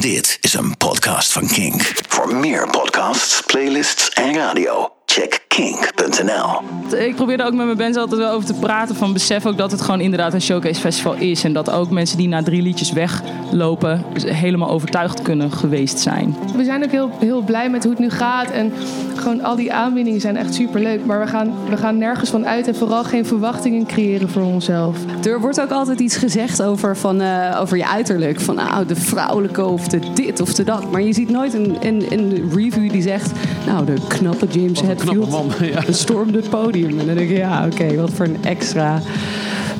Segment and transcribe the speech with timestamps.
[0.00, 1.92] Dit is een podcast van Kink.
[2.08, 6.60] Voor meer podcasts, playlists en radio, check kink.nl.
[6.98, 8.96] Ik probeer er ook met mijn bands altijd wel over te praten.
[8.96, 11.44] Van besef ook dat het gewoon inderdaad een showcase festival is.
[11.44, 16.36] En dat ook mensen die na drie liedjes weglopen helemaal overtuigd kunnen geweest zijn.
[16.56, 18.50] We zijn ook heel, heel blij met hoe het nu gaat.
[18.50, 18.72] En
[19.16, 21.04] gewoon al die aanbiedingen zijn echt super leuk.
[21.04, 24.96] Maar we gaan, we gaan nergens van uit en vooral geen verwachtingen creëren voor onszelf.
[25.24, 28.40] Er wordt ook altijd iets gezegd over, van, eh, over je uiterlijk.
[28.40, 30.90] Van nou, de vrouwelijke of de dit of de dat.
[30.90, 33.32] Maar je ziet nooit een, een, een review die zegt...
[33.66, 35.39] Nou, de knappe James Hetfield
[35.72, 35.82] ja.
[35.92, 36.98] stormde het podium.
[36.98, 39.02] En dan denk ik, ja, oké, wat voor een extra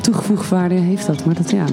[0.00, 1.24] toegevoegde waarde heeft dat?
[1.24, 1.64] Maar dat, ja...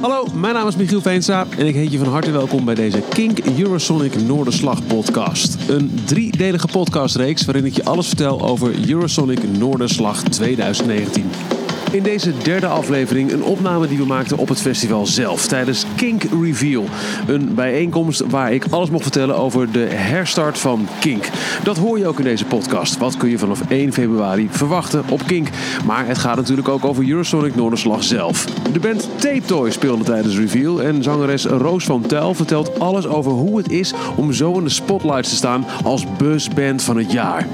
[0.00, 3.02] Hallo, mijn naam is Michiel Veenstra en ik heet je van harte welkom bij deze
[3.08, 5.56] Kink Eurosonic Noorderslag podcast.
[5.68, 11.59] Een driedelige podcastreeks waarin ik je alles vertel over Eurosonic Noorderslag 2019.
[11.90, 16.22] In deze derde aflevering een opname die we maakten op het festival zelf tijdens Kink
[16.42, 16.84] Reveal.
[17.26, 21.28] Een bijeenkomst waar ik alles mocht vertellen over de herstart van Kink.
[21.62, 22.98] Dat hoor je ook in deze podcast.
[22.98, 25.48] Wat kun je vanaf 1 februari verwachten op Kink?
[25.84, 28.44] Maar het gaat natuurlijk ook over Eurosonic Noorderslag zelf.
[28.72, 33.32] De band Tape Toy speelde tijdens Reveal en zangeres Roos van Tel vertelt alles over
[33.32, 37.46] hoe het is om zo in de spotlights te staan als busband van het jaar.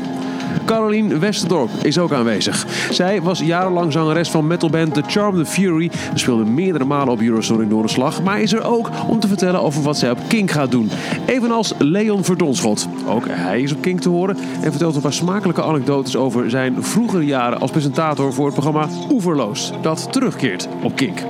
[0.64, 2.66] Caroline Westerdorp is ook aanwezig.
[2.90, 5.90] Zij was jarenlang zangeres van metalband The Charm the Fury.
[5.92, 9.82] Ze speelde meerdere malen op Eurosonic Noorderslag, maar is er ook om te vertellen over
[9.82, 10.90] wat zij op Kink gaat doen.
[11.26, 12.88] Evenals Leon Verdonschot.
[13.08, 16.84] Ook hij is op Kink te horen en vertelt een paar smakelijke anekdotes over zijn
[16.84, 21.22] vroegere jaren als presentator voor het programma Oeverloos, dat terugkeert op Kink.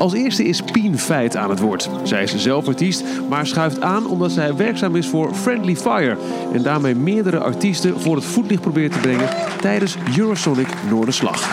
[0.00, 1.90] Als eerste is Pien Feit aan het woord.
[2.02, 6.16] Zij is zelf artiest, maar schuift aan omdat zij werkzaam is voor Friendly Fire.
[6.52, 9.28] En daarmee meerdere artiesten voor het voetlicht probeert te brengen
[9.60, 11.48] tijdens Eurosonic Noorderslag.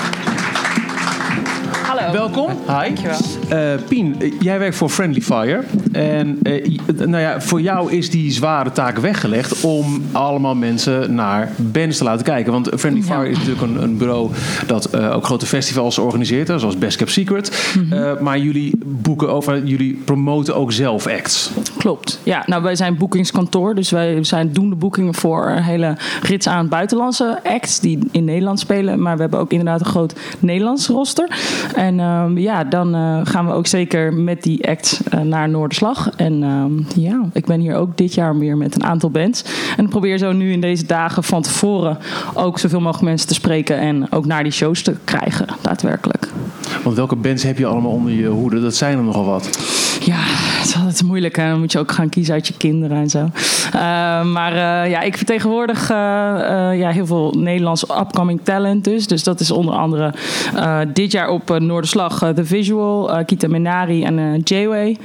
[2.07, 2.19] Hallo.
[2.19, 2.49] Welkom.
[2.67, 2.93] Hi.
[2.93, 3.19] Dankjewel.
[3.49, 5.63] Eh, Pien, eh, jij werkt voor Friendly Fire.
[5.91, 11.51] En eh, nou ja, voor jou is die zware taak weggelegd om allemaal mensen naar
[11.55, 12.51] bands te laten kijken.
[12.51, 13.15] Want Friendly Ja.
[13.15, 14.31] Fire is natuurlijk een, een bureau
[14.67, 17.73] dat ook grote festivals organiseert, zoals Best Kept Secret.
[17.77, 18.23] Mhm.
[18.23, 21.51] Maar jullie boeken over, jullie promoten ook zelf acts.
[21.77, 22.19] Klopt.
[22.23, 23.75] Ja, nou wij zijn boekingskantoor.
[23.75, 28.25] Dus wij zijn doen de boekingen voor een hele rits aan buitenlandse acts die in
[28.25, 29.01] Nederland spelen.
[29.01, 31.29] Maar we hebben ook inderdaad een groot Nederlands roster.
[31.75, 36.09] En ehm, ja, dan eh, gaan we ook zeker met die act eh, naar Noorderslag.
[36.15, 39.43] En ehm, ja, ik ben hier ook dit jaar weer met een aantal bands.
[39.77, 41.97] En ik probeer zo nu in deze dagen van tevoren
[42.33, 43.79] ook zoveel mogelijk mensen te spreken.
[43.79, 46.27] En ook naar die shows te krijgen, daadwerkelijk.
[46.83, 48.61] Want welke bands heb je allemaal onder je hoede?
[48.61, 49.49] Dat zijn er nogal wat.
[50.03, 50.19] Ja,
[50.99, 51.35] is moeilijk.
[51.35, 51.49] Hè?
[51.49, 53.29] Dan moet je ook gaan kiezen uit je kinderen en zo.
[53.73, 55.97] Eh, maar eh, ja, ik vertegenwoordig eh,
[56.73, 59.07] ja, heel veel Nederlands upcoming talent dus.
[59.07, 60.13] Dus dat is onder andere
[60.93, 64.97] dit jaar op Noorderslag The Visual, Kita Menari en J-Way.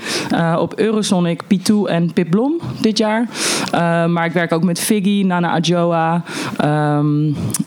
[0.58, 3.28] Op Eurosonic P2 en Pip Blom dit jaar.
[4.08, 6.22] Maar ik werk ook met Figgy, Nana Adjoa,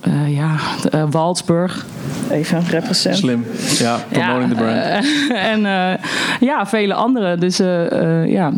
[0.02, 0.56] eh, ja,
[1.10, 1.86] Waldsburg.
[2.32, 3.18] Even represent.
[3.18, 3.46] Slim.
[3.78, 5.06] Ja, promoting the brand.
[5.52, 5.62] en
[6.40, 7.40] ja, vele anderen.
[7.40, 7.58] Dus
[8.16, 8.52] Eh, jā,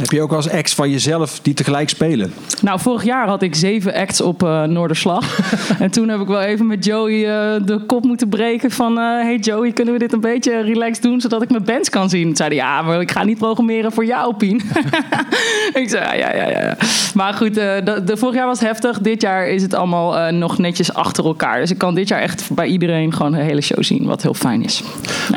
[0.00, 2.32] Heb je ook als ex van jezelf die tegelijk spelen?
[2.62, 5.38] Nou, vorig jaar had ik zeven acts op eh, Noorderslag.
[5.78, 8.98] en toen heb ik wel even met Joey eh, de kop moeten breken van...
[8.98, 11.20] eh, hey Joey, kunnen we dit een beetje relaxed doen...
[11.20, 12.26] zodat ik mijn bands kan zien?
[12.26, 14.60] Toen zei hij, ja, maar ik ga niet programmeren voor jou, Pien.
[15.82, 16.60] ik zei, ja, ja, ja.
[16.60, 16.76] ja.
[17.14, 18.98] Maar goed, eh, de, de, vorig jaar was heftig.
[19.00, 21.60] Dit jaar is het allemaal nog netjes achter elkaar.
[21.60, 24.04] Dus ik kan dit jaar echt bij iedereen gewoon een hele show zien...
[24.06, 24.82] wat heel fijn is.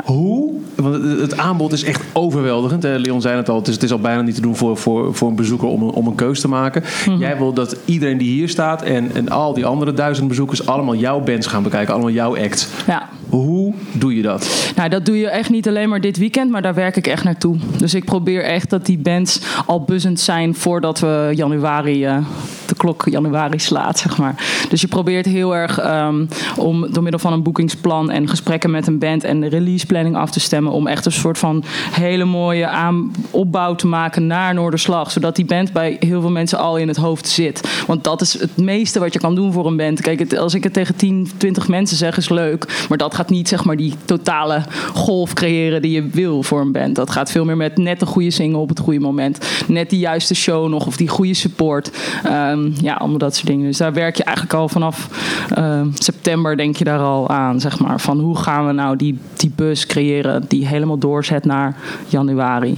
[0.06, 0.53] Hoe?
[0.75, 2.84] Want het- het aanbod is echt overweldigend.
[2.84, 2.97] hè.
[2.97, 5.16] Leon zei het al, het is, het is al bijna niet te doen voor, voor,
[5.16, 6.84] voor een bezoeker om een, om een keus te maken.
[7.06, 7.18] Mhm.
[7.18, 10.96] Jij wil dat iedereen die hier staat en, en al die andere duizend bezoekers allemaal
[10.96, 12.69] jouw bands gaan bekijken, allemaal jouw act.
[12.88, 13.09] Ja.
[13.30, 14.72] Hoe doe je dat?
[14.75, 17.24] Nou, dat doe je echt niet alleen maar dit weekend, maar daar werk ik echt
[17.24, 17.58] naartoe.
[17.78, 22.18] Dus ik probeer echt dat die bands al buzzend zijn voordat we januari, eh,
[22.66, 24.66] de klok januari slaat, zeg maar.
[24.70, 26.25] Dus je probeert heel erg ehm,
[26.58, 30.16] om door middel van een boekingsplan en gesprekken met een band en de release planning
[30.16, 34.42] af te stemmen, om echt een soort van hele mooie aan opbouw te maken naar
[34.51, 37.84] Noorderslag, zodat die band bij heel veel mensen al in het hoofd zit.
[37.87, 40.01] Want dat is het meeste wat je kan doen voor een band.
[40.01, 43.47] Kijk, als ik het tegen 10, 20 mensen zeg, is leuk, maar dat gaat niet
[43.47, 44.63] zeg maar die totale
[44.93, 46.95] golf creëren die je wil voor een band.
[46.95, 49.37] Dat gaat veel meer met net de goede single op het goede moment,
[49.67, 51.91] net die juiste show nog of die goede support.
[52.23, 53.66] Ehm, ja, allemaal dat soort dingen.
[53.66, 55.09] Dus daar werk je eigenlijk al vanaf
[55.55, 57.99] ehm, september denk je daar al aan, zeg maar.
[57.99, 61.75] Van hoe gaan we nou die, die bus creëren die helemaal doorzet naar
[62.07, 62.78] januari.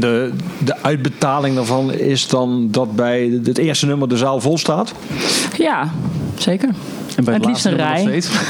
[0.00, 0.32] En de,
[0.64, 4.92] de uitbetaling daarvan is dan dat bij het eerste nummer de zaal vol staat?
[5.56, 5.90] Ja,
[6.38, 6.68] zeker.
[7.16, 8.20] En bij Het liefst een nummer nog rij.
[8.20, 8.38] steeds?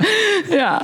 [0.60, 0.82] Ja.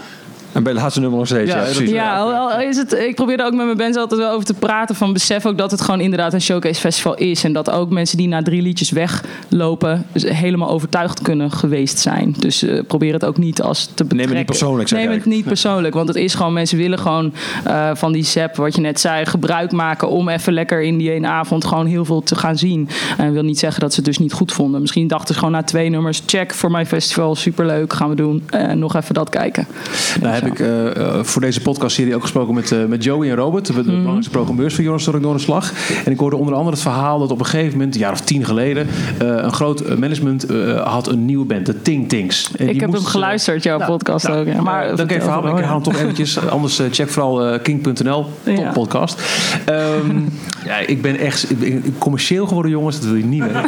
[0.56, 1.50] En bij het laatste nummer nog steeds.
[1.50, 1.90] Ja, Ja, dat- precies.
[1.94, 4.44] Ja, al- al is het, ik probeer er ook met mijn bands altijd wel over
[4.46, 4.94] te praten.
[4.94, 7.44] Van besef ook dat het gewoon inderdaad een showcase festival is.
[7.44, 12.34] En dat ook mensen die na drie liedjes weglopen helemaal overtuigd kunnen geweest zijn.
[12.38, 14.16] Dus eh, probeer het ook niet als te betrekken.
[14.16, 15.94] Neem het niet persoonlijk, zeg Neem het niet persoonlijk.
[15.94, 17.32] Want het is gewoon, mensen willen gewoon
[17.64, 21.12] eh, van die SEP, wat je net zei, gebruik maken om even lekker in die
[21.12, 22.88] ene avond gewoon heel veel te gaan zien.
[23.18, 24.80] En wil niet zeggen dat ze het dus niet goed vonden.
[24.80, 28.42] Misschien dachten ze gewoon na twee nummers, check voor mijn festival, superleuk, gaan we doen.
[28.50, 29.66] En nog even dat kijken.
[30.20, 33.36] Nou heb ik eh, eh, voor deze podcastserie ook gesproken met, eh, met Joey en
[33.36, 33.84] Robert, de Mhm.
[33.84, 35.72] belangrijkste programmeurs van Stork Noorderslag.
[36.04, 38.20] En ik hoorde onder andere het verhaal dat op een gegeven moment, een jaar of
[38.20, 38.86] tien geleden,
[39.18, 40.46] een groot management
[40.84, 42.50] had een nieuwe band, de Ting Tings.
[42.56, 44.46] En Ik heb hem geluisterd, jouw Nou, podcast nou, ook.
[44.54, 44.62] Ja.
[44.62, 46.38] Maar dank even verhaal, maar ik haal hem toch eventjes.
[46.48, 49.22] Anders check vooral king.nl, top podcast.
[49.64, 50.16] Ehm,
[50.66, 52.96] ja, ik ben echt ik ben commercieel geworden, jongens.
[53.00, 53.62] Dat wil je niet weten.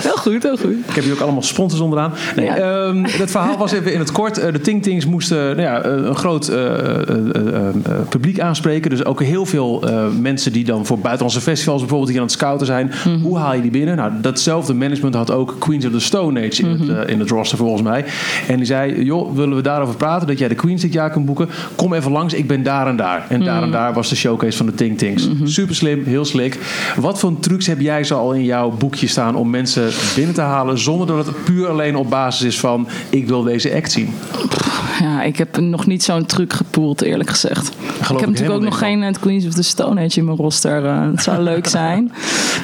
[0.00, 0.70] Heel goed, heel goed.
[0.88, 2.12] Ik heb hier ook allemaal sponsors onderaan.
[2.36, 2.56] Nee, Ja.
[2.56, 4.34] ehm, het verhaal was even in het kort.
[4.34, 7.74] De Ting Tings moesten nou ja, eh, een groot eh, eh,
[8.08, 8.90] publiek aanspreken.
[8.90, 9.84] Dus ook heel veel
[10.20, 12.92] mensen die dan voor buitenlandse festivals bijvoorbeeld hier aan het scouten zijn.
[13.04, 13.20] Mhm.
[13.20, 13.96] Hoe haal je die binnen?
[13.96, 17.08] Nou, datzelfde management had ook Queens of the Stone Age in, het, Mhm.
[17.08, 18.04] in het roster volgens mij.
[18.48, 20.26] En die zei, joh, willen we daarover praten?
[20.26, 21.48] Dat jij de Queens dit jaar kunt boeken?
[21.76, 23.26] Kom even langs, ik ben daar en daar.
[23.28, 23.64] En daar Mhm.
[23.64, 25.28] en daar was de showcase van de Ting Tings.
[25.44, 26.58] Super slim, heel slick.
[26.96, 30.40] Wat voor trucs heb jij zo al in jouw boekje staan om mensen binnen te
[30.40, 34.14] halen zonder dat het puur alleen op basis is van ik wil deze act zien?
[35.00, 37.68] Ja, ik heb nog niet zo'n truc gepoeld, eerlijk gezegd.
[37.68, 37.74] ik
[38.06, 40.36] heb ik natuurlijk ook nog niks geen eh, Queens of the Stone Age in mijn
[40.36, 40.84] roster.
[40.86, 42.12] eh, het zou leuk zijn.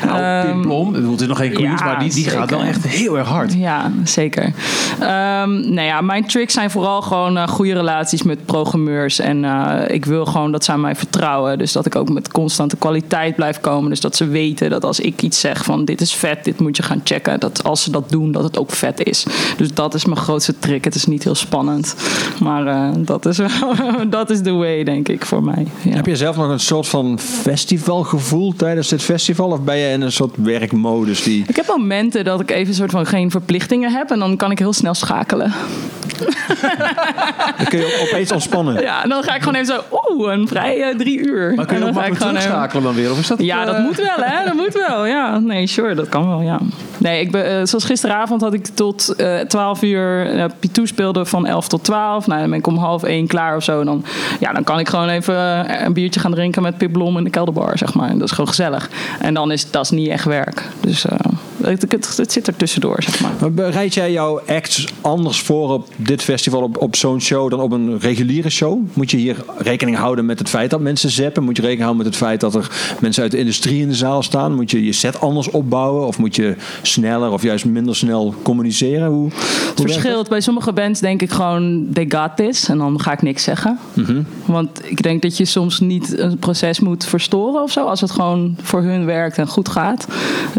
[0.05, 2.63] Nou, Pim Ehm, Plom, het is nog geen Queens, ja, maar die, die gaat wel
[2.63, 3.55] echt heel erg hard.
[3.55, 4.53] Ja, zeker.
[5.01, 9.19] Ehm, nou ja, mijn tricks zijn vooral gewoon eh, goede relaties met programmeurs.
[9.19, 9.45] En
[9.89, 11.59] ik wil gewoon dat ze aan mij vertrouwen.
[11.59, 13.91] Dus dat ik ook met constante kwaliteit blijf komen.
[13.91, 16.77] Dus dat ze weten dat als ik iets zeg van dit is vet, dit moet
[16.77, 17.41] je gaan checken.
[17.41, 19.27] Dat als ze dat doen, dat het ook vet is.
[19.57, 20.85] Dus dat is mijn grootste trick.
[20.85, 21.95] Het is niet heel spannend.
[22.41, 23.41] Maar eh, dat is
[24.09, 25.67] dat is the way, denk ik, voor mij.
[25.83, 25.95] Ja.
[25.95, 29.51] Heb je zelf nog een soort van festivalgevoel tijdens dit festival?
[29.51, 31.45] Of ben je in een soort werkmodus die...
[31.47, 34.11] Ik heb momenten dat ik even een soort van geen verplichtingen heb.
[34.11, 35.53] En dan kan ik heel snel schakelen.
[37.57, 38.81] Dan kun je opeens ontspannen.
[38.81, 41.55] Ja, en dan ga ik gewoon even zo, oeh, een vrij eh, drie uur.
[41.55, 43.11] Maar kun je ook ik makkelijk terugschakelen dan weer?
[43.11, 44.45] Of is dat, Ja, dat eh, moet wel, hè?
[44.45, 45.39] Dat moet wel, ja.
[45.39, 46.59] Nee, sure, dat kan wel, ja.
[46.99, 51.47] Nee, ik ben, eh, zoals gisteravond had ik tot eh 12 uur P2 speelde van
[51.47, 52.27] 11 tot 12.
[52.27, 53.81] Nou, dan ben ik om half één klaar of zo.
[53.81, 54.05] En dan,
[54.41, 55.35] ja, dan kan ik gewoon even
[55.85, 58.09] een biertje gaan drinken met Pip Blom in de kelderbar, zeg maar.
[58.09, 58.91] En dat is gewoon gezellig.
[59.21, 60.63] En dan is dat is niet echt werk.
[60.81, 61.05] Dus
[61.67, 63.53] het, zit er tussendoor, zeg maar.
[63.53, 67.73] Bereid jij jouw acts anders voor op dit festival, op, op zo'n show, dan op
[67.73, 68.81] een reguliere show?
[68.93, 71.43] Moet je hier rekening houden met het feit dat mensen zappen?
[71.43, 72.71] Moet je rekening houden met het feit dat er
[73.01, 74.55] mensen uit de industrie in de zaal staan?
[74.55, 76.07] Moet je je set anders opbouwen?
[76.07, 79.09] Of moet je sneller of juist minder snel communiceren?
[79.09, 79.31] Hoe, hoe
[79.75, 80.29] Het verschilt.
[80.29, 82.69] Bij sommige bands denk ik gewoon, they got this.
[82.69, 83.79] En dan ga ik niks zeggen.
[84.47, 87.85] Want ik denk dat je soms niet een proces moet verstoren of zo.
[87.85, 90.07] Als het gewoon voor hun werkt en goed gaat.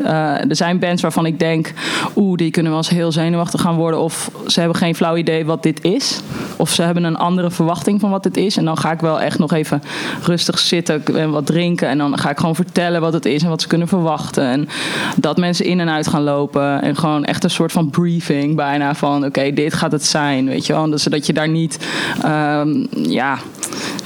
[0.03, 1.73] Eh, er zijn bands waarvan ik denk,
[2.15, 3.99] oeh, die kunnen wel eens heel zenuwachtig gaan worden.
[3.99, 6.21] Of ze hebben geen flauw idee wat dit is.
[6.55, 8.57] Of ze hebben een andere verwachting van wat dit is.
[8.57, 9.83] En dan ga ik wel echt nog even
[10.21, 11.87] rustig zitten en wat drinken.
[11.87, 14.43] En dan ga ik gewoon vertellen wat het is en wat ze kunnen verwachten.
[14.43, 14.69] En
[15.15, 16.81] dat mensen in en uit gaan lopen.
[16.81, 20.45] En gewoon echt een soort van briefing bijna van oké, dit gaat het zijn.
[20.45, 20.97] Weet je wel.
[20.97, 21.87] Zodat je daar niet
[22.21, 23.37] ehm, ja,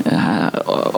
[0.04, 0.46] eh,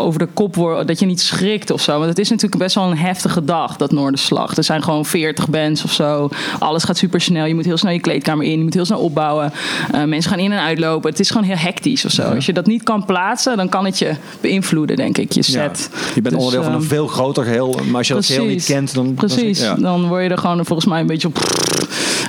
[0.03, 1.93] over de kop wordt, dat je niet schrikt of zo.
[1.97, 4.57] Want het is natuurlijk best wel een heftige dag, dat Noorderslag.
[4.57, 6.29] Er zijn gewoon 40 bands of zo.
[6.59, 7.45] Alles gaat super snel.
[7.45, 8.57] Je moet heel snel je kleedkamer in.
[8.57, 9.53] Je moet heel snel opbouwen.
[9.95, 11.09] Uh, mensen gaan in en uitlopen.
[11.09, 12.21] Het is gewoon heel hectisch of zo.
[12.21, 15.89] Als je dat niet kan plaatsen, dan kan het je beïnvloeden, denk ik, je set.
[15.91, 17.79] Ja, je bent Dus, onderdeel van een ehm, veel groter geheel.
[17.85, 19.13] Maar als je dat geheel niet kent, dan...
[19.13, 19.59] Precies.
[19.59, 19.75] Dan, ja.
[19.75, 21.39] Dan word je er gewoon volgens mij een beetje op.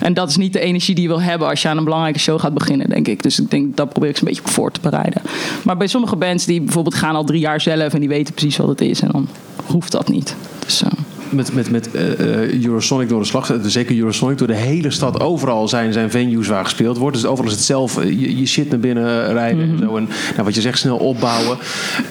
[0.00, 2.18] En dat is niet de energie die je wil hebben als je aan een belangrijke
[2.18, 3.22] show gaat beginnen, denk ik.
[3.22, 5.22] Dus ik denk dat probeer ik ze een beetje op voor te bereiden.
[5.62, 8.56] Maar bij sommige bands die bijvoorbeeld gaan al drie jaar zelf en die weten precies
[8.56, 9.00] wat het is.
[9.00, 9.28] En dan
[9.66, 10.37] hoeft dat niet.
[10.59, 10.90] Dus, uh,
[11.34, 15.68] met, met, met uh, Eurosonic door de slag, zeker Eurosonic, door de hele stad, overal
[15.68, 17.16] zijn, zijn venues waar gespeeld wordt.
[17.16, 19.82] Dus overal is het zelf je, je shit naar binnen rijden mm -hmm.
[19.82, 19.96] en zo.
[19.96, 21.58] En nou, wat je zegt, snel opbouwen.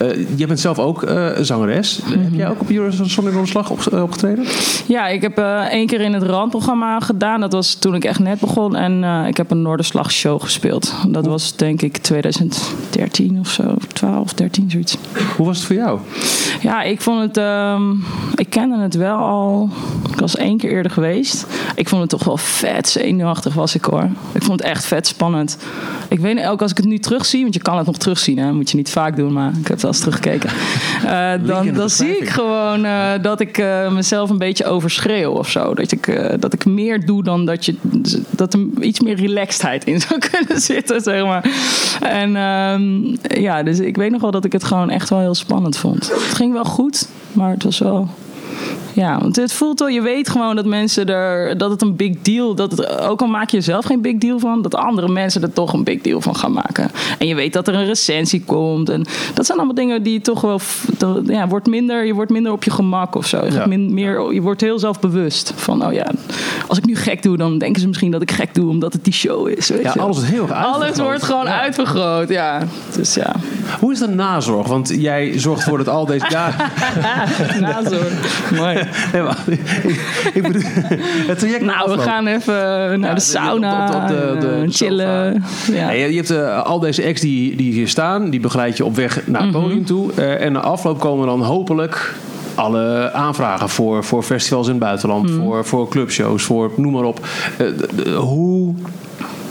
[0.02, 2.00] Uh, je bent zelf ook uh, zangeres.
[2.06, 2.24] Mm -hmm.
[2.24, 4.46] Heb jij ook op Eurosonic door de slag op, opgetreden?
[4.86, 5.38] Ja, ik heb
[5.70, 7.40] één keer in het randprogramma gedaan.
[7.40, 8.76] Dat was toen ik echt net begon.
[8.76, 10.94] En ik heb een Noorderslag show gespeeld.
[11.08, 13.76] Dat was denk ik 2013 of zo.
[13.94, 14.98] 12, 13, zoiets.
[15.36, 16.00] Hoe was het voor jou?
[16.62, 17.38] Ja, ik vond het.
[17.38, 17.92] ehm,
[18.36, 19.70] ik kende het wel al.
[20.12, 21.46] Ik was één keer eerder geweest.
[21.76, 24.10] Ik vond het toch wel vet zenuwachtig, was ik hoor.
[24.32, 25.58] Ik vond het echt vet spannend.
[26.08, 28.54] Ik weet ook als ik het nu terugzie, want je kan het nog terugzien, hè?
[28.54, 30.50] moet je niet vaak doen, maar ik heb het wel eens teruggekeken.
[31.04, 35.50] Eh, dan dan zie ik gewoon eh, dat ik eh, mezelf een beetje overschreeuw of
[35.50, 35.74] zo.
[35.74, 37.76] Dat ik, dat ik meer doe dan dat je.
[38.30, 41.50] dat er iets meer relaxedheid in zou kunnen zitten, zeg maar.
[42.02, 45.36] En ehm, ja, dus ik weet nog wel dat ik het gewoon echt wel heel
[45.36, 46.10] spannend vond.
[46.10, 48.10] Het ging wel goed, maar het was wel.
[48.94, 52.22] Ja, want het voelt wel, je weet gewoon dat mensen er, dat het een big
[52.22, 55.42] deal, dat het, ook al maak je zelf geen big deal van, dat andere mensen
[55.42, 56.92] er toch een big deal van gaan maken.
[57.18, 58.90] En je weet dat er een recensie komt.
[58.90, 60.60] En dat zijn allemaal dingen die toch wel,
[61.26, 63.46] ja, wordt minder, je wordt minder op je gemak of zo.
[63.46, 63.66] Je, Ja.
[63.66, 66.08] min- meer, je wordt heel zelfbewust van, oh ja,
[66.68, 69.04] als ik nu gek doe, dan denken ze misschien dat ik gek doe omdat het
[69.04, 69.70] die show is.
[69.70, 70.00] Weet Ja, je?
[70.00, 71.62] alles wordt heel erg Alles wordt gewoon Ja.
[71.62, 72.62] uitvergroot, ja.
[72.96, 73.36] Dus ja,
[73.80, 74.68] Hoe is de nazorg?
[74.68, 76.26] Want jij zorgt ervoor dat al deze...
[76.34, 76.52] Ja,
[77.60, 78.43] nazorg.
[78.56, 78.74] Mooi.
[79.14, 79.60] nee, maar, ik,
[80.34, 80.62] ik bedoel,
[81.30, 82.54] het traject Nou, we gaan even
[83.00, 85.44] naar Ja, de sauna, op- op- op de- de- eh, chillen.
[85.72, 85.86] Ja.
[85.88, 88.96] Nee, je hebt eh, al deze acts die, die hier staan, die begeleid je op
[88.96, 89.62] weg naar het Mhm.
[89.62, 90.12] podium toe.
[90.14, 92.14] Eh, en na afloop komen dan hopelijk
[92.56, 95.40] alle aanvragen voor, voor festivals in het buitenland, Mhm.
[95.42, 97.20] voor, voor clubshows, voor noem maar op.
[98.18, 98.74] Hoe,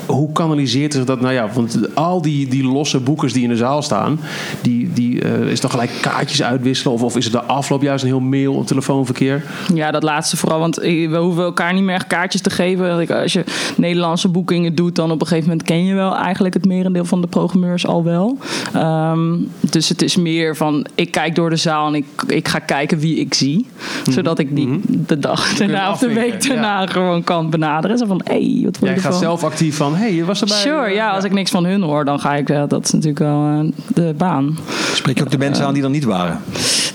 [0.06, 1.48] hoe kanaliseert zich dat nou ja?
[1.54, 4.20] Want al die, die losse boekers die in de zaal staan,
[4.62, 6.92] die, die, eh, is dan gelijk kaartjes uitwisselen?
[6.92, 9.44] Of, of is het de afloop juist een heel mail- of telefoonverkeer?
[9.74, 10.58] Ja, dat laatste vooral.
[10.58, 13.08] Want eh, we hoeven elkaar niet meer echt kaartjes te geven.
[13.20, 13.44] Als je
[13.76, 17.20] Nederlandse boekingen doet, dan op een gegeven moment ken je wel eigenlijk het merendeel van
[17.20, 18.38] de programmeurs al wel.
[18.72, 22.58] Ehm, dus het is meer van, ik kijk door de zaal en ik, ik ga
[22.58, 23.66] kijken wie ik zie.
[24.10, 27.98] Zodat ik die de dag daarna of de week daarna gewoon kan benaderen.
[27.98, 30.56] Zo van, hé, hey, wat Jij gaat zelf actief van, hé, hey, je was erbij.
[30.56, 32.90] Sure, Eh, ja, als ik niks van hun hoor, dan ga ik, ja, dat is
[32.90, 34.58] natuurlijk wel eh, de baan.
[34.94, 36.40] Spreek je ook de mensen aan die er niet waren?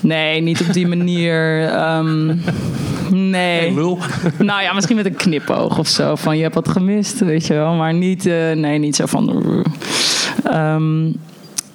[0.00, 1.64] Nee, niet op die manier.
[1.68, 2.26] ehm,
[3.10, 3.58] nee.
[3.60, 3.98] Hey, lul.
[4.38, 6.14] Nou ja, misschien met een knipoog of zo.
[6.14, 7.74] Van je hebt wat gemist, weet je wel.
[7.74, 9.44] Maar niet, eh, nee, niet zo van.
[10.44, 11.10] ehm,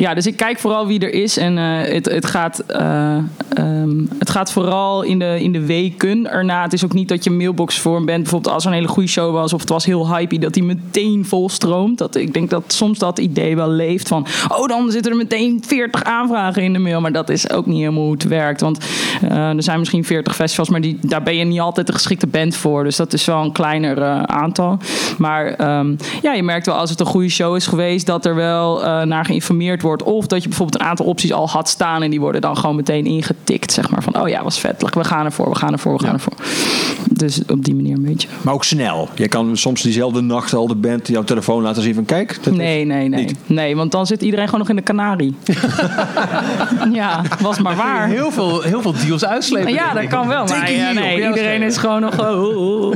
[0.04, 1.38] ja, dus ik kijk vooral wie er is.
[1.38, 3.18] En eh, het, het, gaat, eh,
[3.50, 6.62] ehm, het gaat vooral in de, in de weken erna.
[6.62, 9.10] Het is ook niet dat je mailbox een band, bijvoorbeeld als er een hele goede
[9.10, 11.98] show was, of het was heel hypey, dat die meteen volstroomt.
[11.98, 15.64] Dat, ik denk dat soms dat idee wel leeft van, oh, dan zitten er meteen
[15.66, 17.02] 40 aanvragen in de mail.
[17.02, 18.62] Maar dat is ook niet helemaal hoe het werkt.
[18.62, 18.78] Want
[19.22, 22.28] eh, er zijn misschien 40 festivals, maar die, daar ben je niet altijd de geschikte
[22.28, 22.84] band voor.
[22.84, 24.78] Dus dat is wel een kleiner aantal.
[25.18, 28.36] Maar ehm, ja, je merkt wel als het een goede show is geweest, dat er
[28.36, 29.93] wel naar geïnformeerd wordt.
[30.02, 32.76] Of dat je bijvoorbeeld een aantal opties al had staan en die worden dan gewoon
[32.76, 33.72] meteen ingetikt.
[33.72, 34.94] Zeg maar van, oh ja, was vet.
[34.94, 36.34] We gaan ervoor, we gaan ervoor, we gaan ervoor.
[37.10, 38.28] Dus op die manier een beetje.
[38.42, 39.10] Maar ook snel.
[39.16, 42.40] Je kan soms diezelfde nacht al de band jouw telefoon laten zien van kijk.
[42.44, 43.26] dat Nee, nee, nee.
[43.26, 43.36] niet.
[43.46, 45.36] Nee, want dan zit iedereen gewoon nog in de kanarie.
[46.92, 48.08] ja, was maar waar.
[48.08, 49.74] Heel veel, heel veel deals uitslepen.
[49.74, 50.46] Ja, dat kan wel.
[50.46, 52.20] Maar ja, nee, iedereen is gewoon nog.
[52.20, 52.96] oh, oh, oh.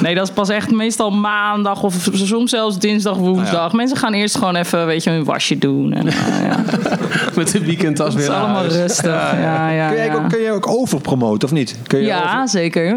[0.00, 3.72] Nee, dat is pas echt meestal maandag of soms zelfs dinsdag, woensdag.
[3.72, 5.92] Mensen gaan eerst gewoon even, weet je, een wasje doen.
[5.92, 6.64] En, eh, ja.
[7.36, 9.04] Met de weekendtas Het weer is naar allemaal rustig.
[9.04, 10.14] Ja, ja, Kun, jij ja.
[10.14, 11.76] ook, kun je ook overpromoten of niet?
[11.86, 12.96] Kun je Ja, over- zeker.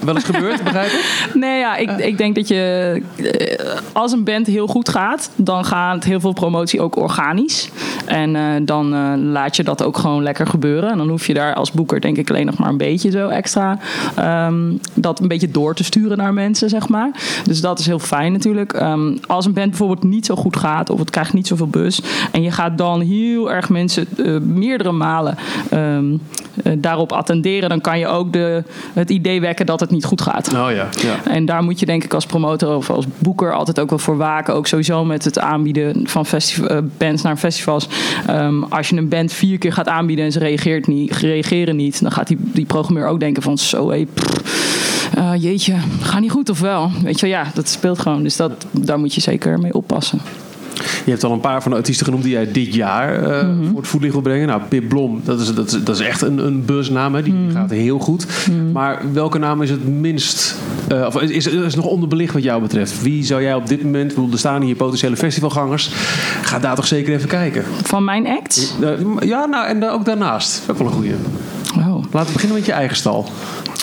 [0.00, 1.30] Wel eens gebeurd, begrijp ik?
[1.34, 3.02] Nee, ja, ik, ik denk dat je.
[3.16, 3.58] eh,
[3.92, 7.70] Als een band heel goed gaat, dan gaat heel veel promotie ook organisch.
[8.06, 10.90] En eh, dan eh, laat je dat ook gewoon lekker gebeuren.
[10.90, 13.28] En dan hoef je daar als boeker, denk ik, alleen nog maar een beetje zo
[13.28, 13.78] extra.
[14.16, 17.10] ehm, dat een beetje door te sturen naar mensen, zeg maar.
[17.44, 18.72] Dus dat is heel fijn natuurlijk.
[18.72, 22.00] Ehm, als een band bijvoorbeeld niet zo goed gaat, of het krijgt niet zoveel bus.
[22.32, 24.06] en je gaat dan heel erg mensen
[24.42, 25.36] meerdere malen
[25.70, 26.04] ehm,
[26.62, 30.22] eh, daarop attenderen, dan kan je ook de, het idee wekken dat het niet goed
[30.22, 30.48] gaat.
[30.48, 31.24] Oh ja, ja.
[31.24, 34.16] En daar moet je denk ik als promotor of als boeker altijd ook wel voor
[34.16, 34.54] waken.
[34.54, 37.88] Ook sowieso met het aanbieden van eh, bands naar festivals.
[38.26, 42.02] Ehm, als je een band vier keer gaat aanbieden en ze reageert niet, reageren niet,
[42.02, 44.06] dan gaat die, die programmeur ook denken van zo hé,
[45.14, 46.90] eh, jeetje, gaat niet goed of wel?
[47.02, 48.22] Weet je ja, dat speelt gewoon.
[48.22, 50.20] Dus dat, daar moet je zeker mee oppassen.
[51.04, 53.66] Je hebt al een paar van de artiesten genoemd die jij dit jaar eh, Mhm.
[53.70, 54.46] voor het voetlicht wil brengen.
[54.48, 57.14] Nou, Pip Blom, dat is, dat is, dat is echt een, een buzznaam.
[57.14, 57.22] Hè.
[57.22, 57.52] Die, Mhm.
[57.52, 58.26] gaat heel goed.
[58.72, 60.56] Maar welke naam is het minst...
[60.88, 63.02] eh, of is, is, is nog onderbelicht wat jou betreft?
[63.02, 64.08] Wie zou jij op dit moment...
[64.14, 65.90] bedoel, er staan hier potentiële festivalgangers.
[66.42, 67.64] Ga daar toch zeker even kijken.
[67.82, 68.76] Van mijn act?
[69.20, 70.62] Ja, nou, en ook daarnaast.
[70.70, 71.12] Ook wel een goeie.
[71.78, 72.02] Oh.
[72.12, 73.26] Laten we beginnen met je eigen stal.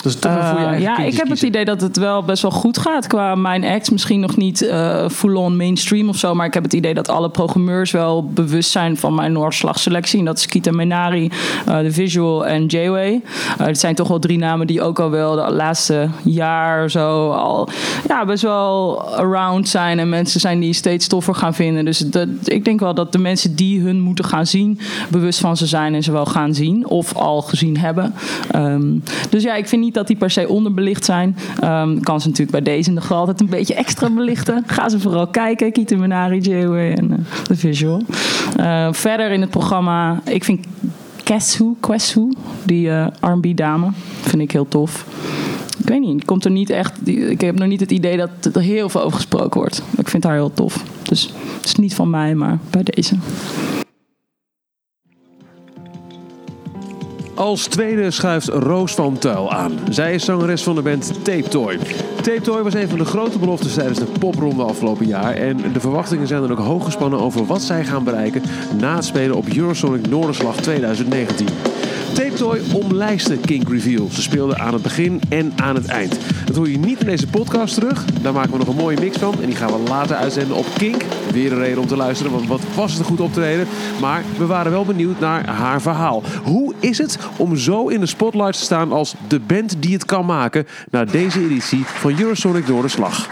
[0.02, 2.50] Dus toch wel voor je ja, ik heb het idee dat het wel best wel
[2.50, 3.90] goed gaat qua mijn acts.
[3.90, 6.34] Misschien nog niet eh, full-on mainstream of zo.
[6.34, 10.18] Maar ik heb het idee dat alle programmeurs wel bewust zijn van mijn Noorderslag-selectie.
[10.18, 11.30] En dat is Kita Menari,
[11.66, 13.20] eh The Visual en J-Way.
[13.58, 17.30] Eh, het zijn toch wel drie namen die ook al wel de laatste jaar zo
[17.30, 17.68] al
[18.08, 19.98] ja, best wel around zijn.
[19.98, 21.84] En mensen zijn die steeds toffer gaan vinden.
[21.84, 24.78] Dus dat, ik denk wel dat de mensen die hun moeten gaan zien,
[25.08, 26.86] bewust van ze zijn en ze wel gaan zien.
[26.86, 28.14] Of al gezien hebben.
[28.50, 28.98] Ehm,
[29.30, 31.36] dus ja, ik vind niet dat die per se onderbelicht zijn.
[31.60, 34.62] Ehm kan ze natuurlijk bij deze nog altijd een beetje extra belichten.
[34.66, 35.72] Ga ze vooral kijken.
[35.72, 38.02] Kita Minari, J-Way en eh, The Visual.
[38.56, 40.66] Eh, verder in het programma, ik vind
[41.24, 42.32] Kessu, Quessu,
[42.64, 45.06] die eh, R&B dame, vind ik heel tof.
[45.78, 47.08] Ik weet niet, komt er niet echt.
[47.08, 49.82] Ik heb nog niet het idee dat er heel veel over gesproken wordt.
[49.96, 50.84] Ik vind haar heel tof.
[51.02, 53.14] Dus het is niet van mij, maar bij deze.
[57.40, 59.78] Als tweede schuift Roos van Tuil aan.
[59.90, 61.78] Zij is zangeres van de band Tape Toy.
[62.22, 65.34] Tape Toy was een van de grote beloftes tijdens de popronde afgelopen jaar.
[65.34, 68.42] En de verwachtingen zijn dan ook hoog gespannen over wat zij gaan bereiken
[68.78, 71.46] na het spelen op Eurosonic Noorderslag 2019.
[72.12, 74.08] Tape Toy omlijstte Kink Reveal.
[74.12, 76.18] Ze speelden aan het begin en aan het eind.
[76.46, 78.04] Dat hoor je niet in deze podcast terug.
[78.04, 79.34] Daar maken we nog een mooie mix van.
[79.40, 81.02] En die gaan we later uitzenden op Kink.
[81.32, 83.66] Weer een reden om te luisteren, want wat was het een goed optreden.
[84.00, 86.22] Maar we waren wel benieuwd naar haar verhaal.
[86.42, 90.04] Hoe is het om zo in de spotlight te staan als de band die het
[90.04, 90.66] kan maken...
[90.90, 93.28] na deze editie van Eurosonic Noorderslag?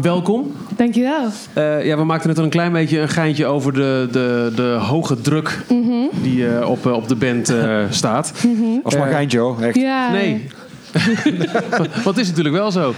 [0.00, 0.52] Welkom.
[0.76, 1.28] Dankjewel.
[1.52, 4.62] Eh, ja, we maakten net al een klein beetje een geintje over de, de, de
[4.62, 5.58] hoge druk
[6.22, 8.32] die eh, op, eh, op de band eh, staat.
[8.82, 9.60] Als Eh, geintje hoor.
[9.60, 9.76] Echt.
[9.76, 10.10] Ja.
[10.10, 10.46] Nee.
[12.04, 12.94] Het is natuurlijk wel zo.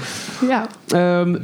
[0.49, 0.66] Ja.
[0.88, 1.37] Ehm,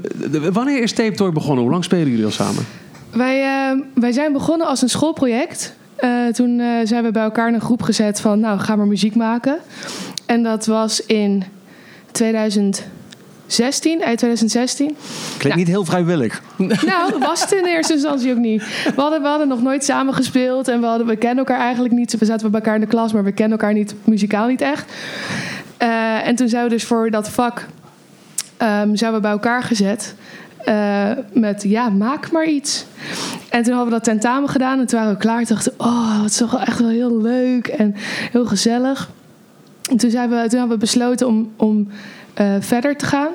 [0.52, 1.62] wanneer is Tape Toy begonnen?
[1.62, 2.66] Hoe lang spelen jullie al samen?
[3.10, 5.74] Wij, eh, wij zijn begonnen als een schoolproject.
[5.96, 8.86] Eh, toen eh, zijn we bij elkaar in een groep gezet van, nou, ga maar
[8.86, 9.58] muziek maken.
[10.26, 11.44] En dat was in
[13.52, 14.96] 2016, eind 2016.
[15.38, 16.42] Klinkt niet heel vrijwillig.
[16.86, 18.62] Nou, was het in eerste instantie ook niet.
[18.94, 21.94] We hadden, we hadden nog nooit samen gespeeld en we, hadden, we kennen elkaar eigenlijk
[21.94, 22.18] niet.
[22.18, 24.92] We zaten bij elkaar in de klas, maar we kennen elkaar niet muzikaal niet echt.
[25.76, 27.66] Eh, en toen zijn we dus voor dat vak
[28.92, 30.14] zijn we bij elkaar gezet.
[30.64, 32.84] eh, met ja, maak maar iets.
[33.48, 35.44] En toen hadden we dat tentamen gedaan en toen waren we klaar.
[35.44, 37.94] Dachten oh, het is toch echt wel heel leuk en
[38.30, 39.10] heel gezellig.
[39.90, 41.88] En toen, zijn we, toen hebben we besloten om, om
[42.34, 43.30] eh, verder te gaan.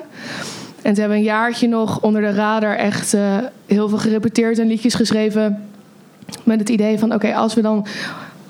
[0.82, 3.36] En toen hebben een jaartje nog onder de radar echt eh,
[3.66, 5.68] heel veel gerepeteerd en liedjes geschreven.
[6.44, 7.86] Met het idee van, oké, als we dan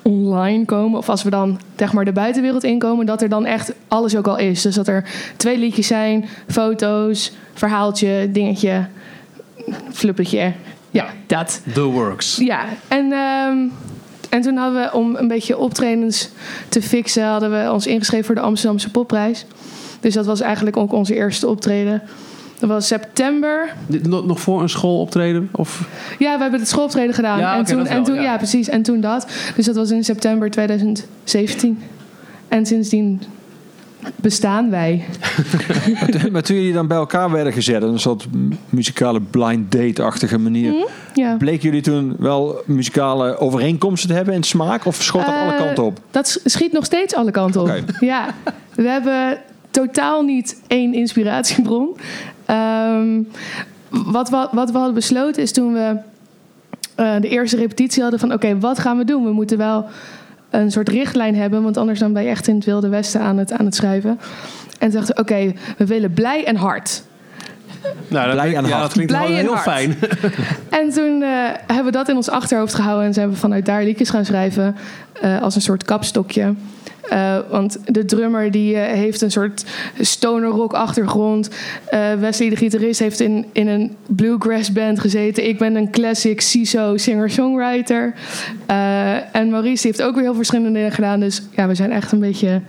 [0.02, 0.98] online komen...
[0.98, 3.06] of als we dan zeg maar de buitenwereld inkomen...
[3.06, 4.62] dat er dan echt alles ook al is.
[4.62, 5.04] Dus dat er
[5.36, 8.86] twee liedjes zijn, foto's, verhaaltje, dingetje,
[9.92, 10.52] fluppertje.
[10.90, 11.62] Ja, dat.
[11.74, 12.36] The Works.
[12.36, 13.58] Ja, en, ehm,
[14.28, 16.30] en toen hadden we om een beetje optredens
[16.68, 19.46] te fixen, hadden we ons ingeschreven voor de Amsterdamse Popprijs.
[20.00, 22.02] Dus dat was eigenlijk ook onze eerste optreden.
[22.58, 23.74] Dat was september.
[24.02, 25.48] Nog voor een schooloptreden?
[25.52, 25.88] Of?
[26.18, 27.38] Ja, we hebben het schooloptreden gedaan.
[27.38, 28.22] Ja, en toen, wel, en toen ja.
[28.22, 28.36] ja.
[28.36, 28.68] precies.
[28.68, 29.26] En toen dat.
[29.56, 31.82] Dus dat was in september 2017.
[32.48, 33.22] En sindsdien
[34.16, 35.04] bestaan wij.
[36.32, 38.26] Maar toen jullie dan bij elkaar werden gezet, een soort
[38.68, 40.86] muzikale blind date-achtige manier.
[41.14, 41.36] Ja.
[41.36, 44.84] Bleken jullie toen wel muzikale overeenkomsten te hebben in smaak?
[44.84, 46.00] Of schoot dat alle Eh, kanten op?
[46.10, 47.84] Dat schiet nog steeds alle kanten op.
[48.00, 48.34] Ja,
[48.74, 49.38] we hebben
[49.86, 51.96] totaal niet één inspiratiebron.
[52.44, 53.22] Ehm,
[53.88, 55.96] wat, we, wat we hadden besloten is toen we
[56.94, 58.32] eh, de eerste repetitie hadden van...
[58.32, 59.24] oké, wat gaan we doen?
[59.24, 59.86] We moeten wel
[60.50, 61.62] een soort richtlijn hebben...
[61.62, 64.20] want anders dan ben je echt in het wilde westen aan het, aan het schrijven.
[64.78, 67.02] En dachten we, oké, we willen blij en hard.
[68.08, 68.82] Nou, dat, Blij en ja, hard.
[68.82, 69.62] dat klinkt Blij wel heel hard.
[69.62, 69.96] fijn.
[70.80, 71.28] En toen eh,
[71.66, 74.76] hebben we dat in ons achterhoofd gehouden en zijn we vanuit daar liedjes gaan schrijven
[75.20, 76.54] eh, als een soort kapstokje.
[77.08, 79.64] Eh, want de drummer die eh, heeft een soort
[80.00, 81.50] stoner rock achtergrond.
[81.86, 85.48] Eh, Wesley de gitarist heeft in, in een bluegrass band gezeten.
[85.48, 88.14] Ik ben een classic CISO singer-songwriter.
[89.32, 91.20] En Maurice heeft ook weer heel verschillende dingen gedaan.
[91.20, 92.60] Dus ja, we zijn echt een beetje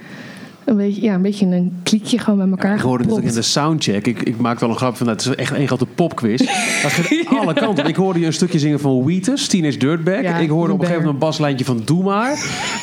[0.66, 3.42] een beetje, ja, een beetje een kliekje gewoon met elkaar Ik hoorde natuurlijk in de
[3.42, 4.08] soundcheck.
[4.08, 6.40] Ik, ik maakte wel een grap van dat het is echt één grote popquiz.
[6.82, 7.86] Dat gaat alle kanten.
[7.86, 10.22] Ik hoorde je een stukje zingen van Wheatus, Teenage Dirtbag.
[10.22, 12.32] Ja, ik hoorde op een gegeven moment een baslijntje van Doe Maar.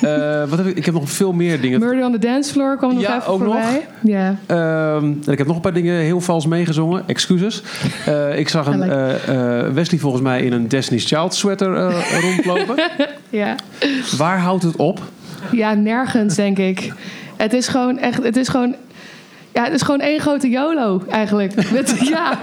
[0.02, 0.76] Eh, wat heb ik?
[0.76, 1.80] ik heb nog veel meer dingen.
[1.80, 3.52] Murder on the Dance Floor kwam nog Ja, even ook nog.
[3.52, 3.86] voorbij.
[4.02, 4.36] Ja.
[4.46, 7.02] Ehm, en ik heb nog een paar dingen heel vals meegezongen.
[7.06, 7.62] Excuses.
[8.06, 12.74] Eh, ik zag een, eh, Wesley volgens mij in een Destiny's Child sweater rondlopen.
[13.30, 13.54] Ja.
[14.16, 15.00] Waar houdt het op?
[15.52, 16.92] Ja, nergens denk ik.
[17.36, 18.74] Het is gewoon echt, het is gewoon,
[19.52, 21.52] ja, het is gewoon één grote YOLO eigenlijk.
[22.08, 22.38] Ja,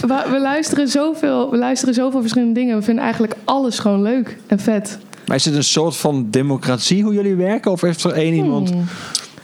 [0.00, 2.76] we, luisteren zoveel, we luisteren zoveel verschillende dingen.
[2.76, 4.98] We vinden eigenlijk alles gewoon leuk en vet.
[5.26, 7.70] Maar is het een soort van democratie hoe jullie werken?
[7.70, 8.72] Of heeft er één iemand...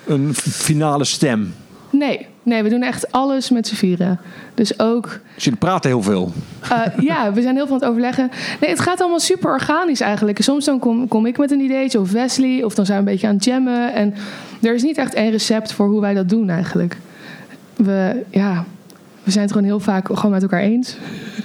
[0.06, 1.54] een finale stem?
[1.90, 4.20] Nee, nee, we doen echt alles met z'n vieren.
[4.54, 6.32] Dus ook Dus jullie praten heel veel.
[6.72, 8.30] Uh, ja, we zijn heel veel aan het overleggen.
[8.60, 10.42] Nee, het gaat allemaal super organisch eigenlijk.
[10.42, 13.12] Soms dan kom, kom ik met een ideetje of Wesley, of dan zijn we een
[13.12, 13.94] beetje aan het jammen.
[13.94, 14.14] En
[14.62, 16.96] er is niet echt één recept voor hoe wij dat doen eigenlijk.
[17.76, 18.64] We, ja,
[19.22, 20.96] we zijn het gewoon heel vaak gewoon met elkaar eens.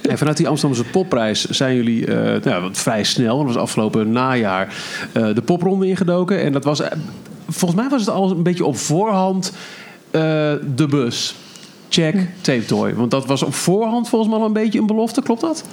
[0.09, 4.11] En vanuit die Amsterdamse popprijs zijn jullie eh, nou, ja, vrij snel, dat was afgelopen
[4.11, 4.75] najaar,
[5.11, 6.41] eh, de popronde ingedoken.
[6.41, 6.91] En dat was, eh,
[7.47, 9.53] volgens mij was het al een beetje op voorhand
[10.11, 11.35] de bus.
[11.89, 12.93] Check, tape toy.
[12.93, 15.63] Want dat was op voorhand volgens mij al een beetje een belofte, klopt dat?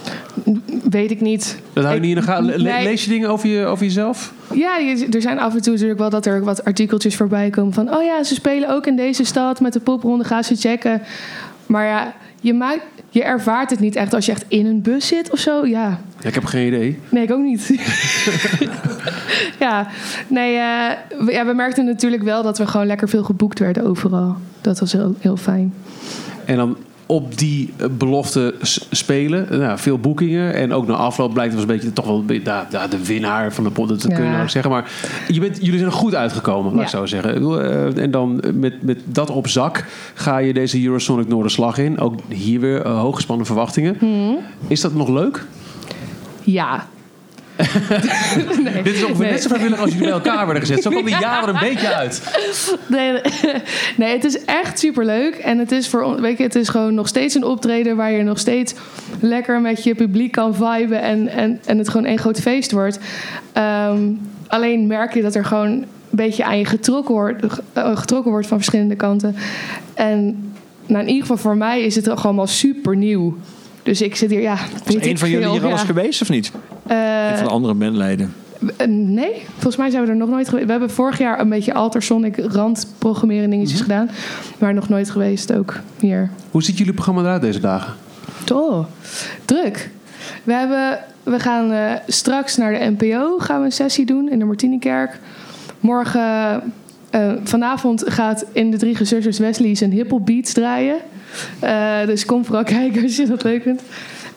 [0.90, 1.58] Weet ik niet.
[1.72, 2.44] Dat hou je niet in de gaten.
[2.44, 2.84] Le- Nee.
[2.84, 4.32] Lees je dingen over, je, over jezelf?
[4.54, 4.78] Ja,
[5.10, 7.94] er zijn af en toe natuurlijk wel dat er wat artikeltjes voorbij komen van...
[7.94, 11.02] oh ja, ze spelen ook in deze stad met de popronde, ga ze checken.
[11.66, 15.06] Maar ja, je, maakt, je ervaart het niet echt als je echt in een bus
[15.06, 15.66] zit of zo.
[15.66, 16.98] Ja, Ja, ik heb geen idee.
[17.08, 17.74] Nee, ik ook niet.
[19.60, 19.86] ja,
[20.28, 20.90] nee, eh,
[21.24, 24.36] we, ja, we merkten natuurlijk wel dat we gewoon lekker veel geboekt werden overal.
[24.60, 25.74] Dat was heel, heel fijn.
[26.44, 28.54] En dan op die eh, belofte
[28.90, 29.50] spelen.
[29.50, 30.54] Eh, Nou, veel boekingen.
[30.54, 33.52] En ook na afloop blijkt het was een beetje toch wel nou, nou, de winnaar
[33.52, 33.88] van de pot.
[33.88, 34.36] Dat kun je Ja.
[34.36, 34.70] nou zeggen.
[34.70, 34.90] Maar
[35.28, 36.98] je bent, jullie zijn er goed uitgekomen, laat ik Ja.
[36.98, 37.96] zo zeggen.
[37.96, 39.84] En dan met, met dat op zak
[40.14, 41.98] ga je deze Eurosonic Noorderslag in.
[41.98, 43.96] Ook hier weer hooggespannen verwachtingen.
[44.00, 44.34] Mhm.
[44.68, 45.46] Is dat nog leuk?
[46.46, 46.86] Ja.
[48.64, 49.32] nee, Dit is ongeveer nee.
[49.32, 50.82] net zo vrijwillig als jullie bij elkaar werden gezet.
[50.82, 52.22] Zo kwam die jaren een beetje uit.
[52.86, 53.22] Nee, nee.
[53.96, 55.34] nee, het is echt superleuk.
[55.34, 58.22] En het is, voor, weet je, het is gewoon nog steeds een optreden waar je
[58.22, 58.74] nog steeds
[59.20, 61.02] lekker met je publiek kan viben.
[61.02, 62.98] En, en, en het gewoon één groot feest wordt.
[63.52, 64.12] Ehm,
[64.46, 68.46] alleen merk je dat er gewoon een beetje aan je getrokken wordt, eh, getrokken wordt
[68.46, 69.36] van verschillende kanten.
[69.94, 70.52] En
[70.86, 73.36] nou, in ieder geval voor mij is het toch allemaal super nieuw.
[73.86, 74.52] Dus ik zit hier, ja.
[74.54, 75.86] Is weet een van jullie hier al eens ja.
[75.86, 76.52] geweest of niet?
[76.86, 78.34] Eh, Een van de andere bandleden.
[78.76, 80.64] eh, Nee, volgens mij zijn we er nog nooit geweest.
[80.66, 84.10] We hebben vorig jaar een beetje Altersonic randprogrammeren dingetjes gedaan.
[84.58, 86.30] Maar nog nooit geweest ook hier.
[86.50, 87.94] Hoe ziet jullie programma eruit deze dagen?
[88.52, 88.86] Oh,
[89.44, 89.90] druk.
[90.44, 94.38] We, hebben, we gaan eh, straks naar de NPO gaan we een sessie doen in
[94.38, 95.18] de Martinikerk.
[95.80, 96.60] Morgen,
[97.10, 100.96] eh, vanavond gaat in de Drie Gezusters Wesley zijn hiphop beats draaien.
[101.58, 103.82] Eh, dus kom vooral kijken als je dat leuk vindt.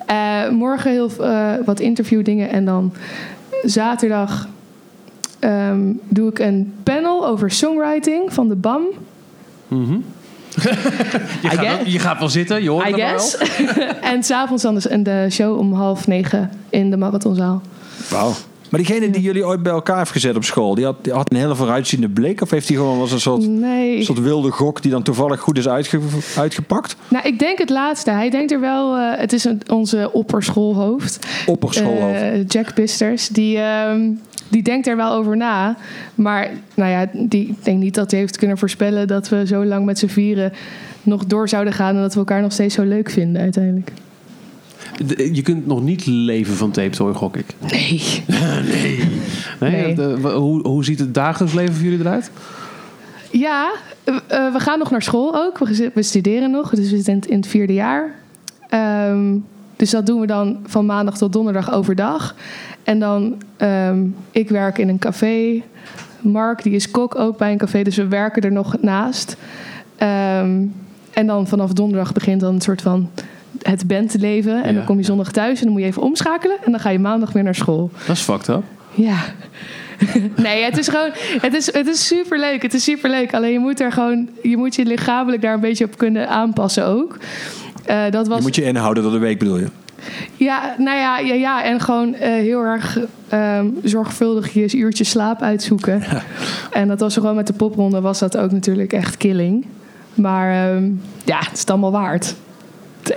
[0.06, 2.94] Eh, morgen heel eh, wat interviewdingen en dan
[3.64, 4.48] zaterdag
[5.40, 8.82] ehm, doe ik een panel over songwriting van de BAM.
[11.42, 13.08] Je, gaat, guess- wel- je gaat wel zitten, je hoort I het wel.
[13.10, 13.38] guess.
[14.12, 17.62] en s'avonds dan dus in de show om half negen in de marathonzaal.
[18.10, 18.34] Wauw.
[18.70, 21.32] Maar diegene die jullie ooit bij elkaar heeft gezet op school, die had, die had
[21.32, 22.42] een hele vooruitziende blik?
[22.42, 24.04] Of heeft hij gewoon was een soort, Nee.
[24.04, 26.00] soort wilde gok die dan toevallig goed is uitge,
[26.38, 26.96] uitgepakt?
[27.08, 28.12] Nou, ik denk het laatste.
[28.12, 28.96] Hij denkt er wel...
[28.98, 31.28] eh, het is een, onze opperschoolhoofd.
[31.46, 32.22] Opperschoolhoofd.
[32.22, 33.28] Eh, Jack Pisters.
[33.28, 34.10] Die, ehm,
[34.48, 35.78] die denkt er wel over na.
[36.16, 39.08] Maar nou ja, die, ik denk niet dat hij heeft kunnen voorspellen...
[39.08, 40.54] dat we zo lang met z'n vieren
[41.04, 41.96] nog door zouden gaan...
[41.96, 43.92] en dat we elkaar nog steeds zo leuk vinden uiteindelijk.
[45.34, 47.46] Je kunt nog niet leven van tape gok ik.
[47.72, 48.02] Nee.
[49.60, 50.16] Nee, Nee.
[50.32, 52.32] hoe, hoe ziet het dagelijks leven voor jullie eruit?
[53.32, 53.72] Ja,
[54.04, 55.58] eh, eh, we gaan nog naar school ook.
[55.94, 58.16] We, studeren nog, dus we zitten in het- in het vierde jaar.
[58.70, 59.36] Ehm,
[59.76, 62.36] dus dat doen we dan van maandag tot donderdag overdag.
[62.84, 64.00] En dan, ehm,
[64.32, 65.62] ik werk in een café.
[66.22, 69.36] Mark, die is kok ook bij een café, dus we werken er nog naast.
[69.98, 70.62] Ehm,
[71.14, 73.10] en dan vanaf donderdag begint dan een soort van
[73.62, 74.64] het bandleven.
[74.64, 74.76] En Ja.
[74.76, 76.58] dan kom je zondag thuis en dan moet je even omschakelen.
[76.66, 77.92] En dan ga je maandag weer naar school.
[78.08, 78.64] Dat is fucked up.
[78.94, 79.18] Ja.
[80.36, 81.10] nee, het is gewoon.
[81.42, 82.62] Het is, het is superleuk.
[82.62, 83.34] Het is superleuk.
[83.34, 84.30] Alleen je moet er gewoon.
[84.44, 87.18] Je moet je lichamelijk daar een beetje op kunnen aanpassen ook.
[87.86, 88.38] Eh, dat was.
[88.38, 89.68] Je moet je inhouden door de week bedoel je?
[90.36, 91.64] Ja, nou ja, ja, ja.
[91.64, 96.02] En gewoon eh, heel erg ehm, zorgvuldig je uurtjes slaap uitzoeken.
[96.72, 99.66] En dat was gewoon met de popronde was dat ook natuurlijk echt killing.
[100.14, 100.90] Maar ehm,
[101.26, 102.36] ja, het is het allemaal waard.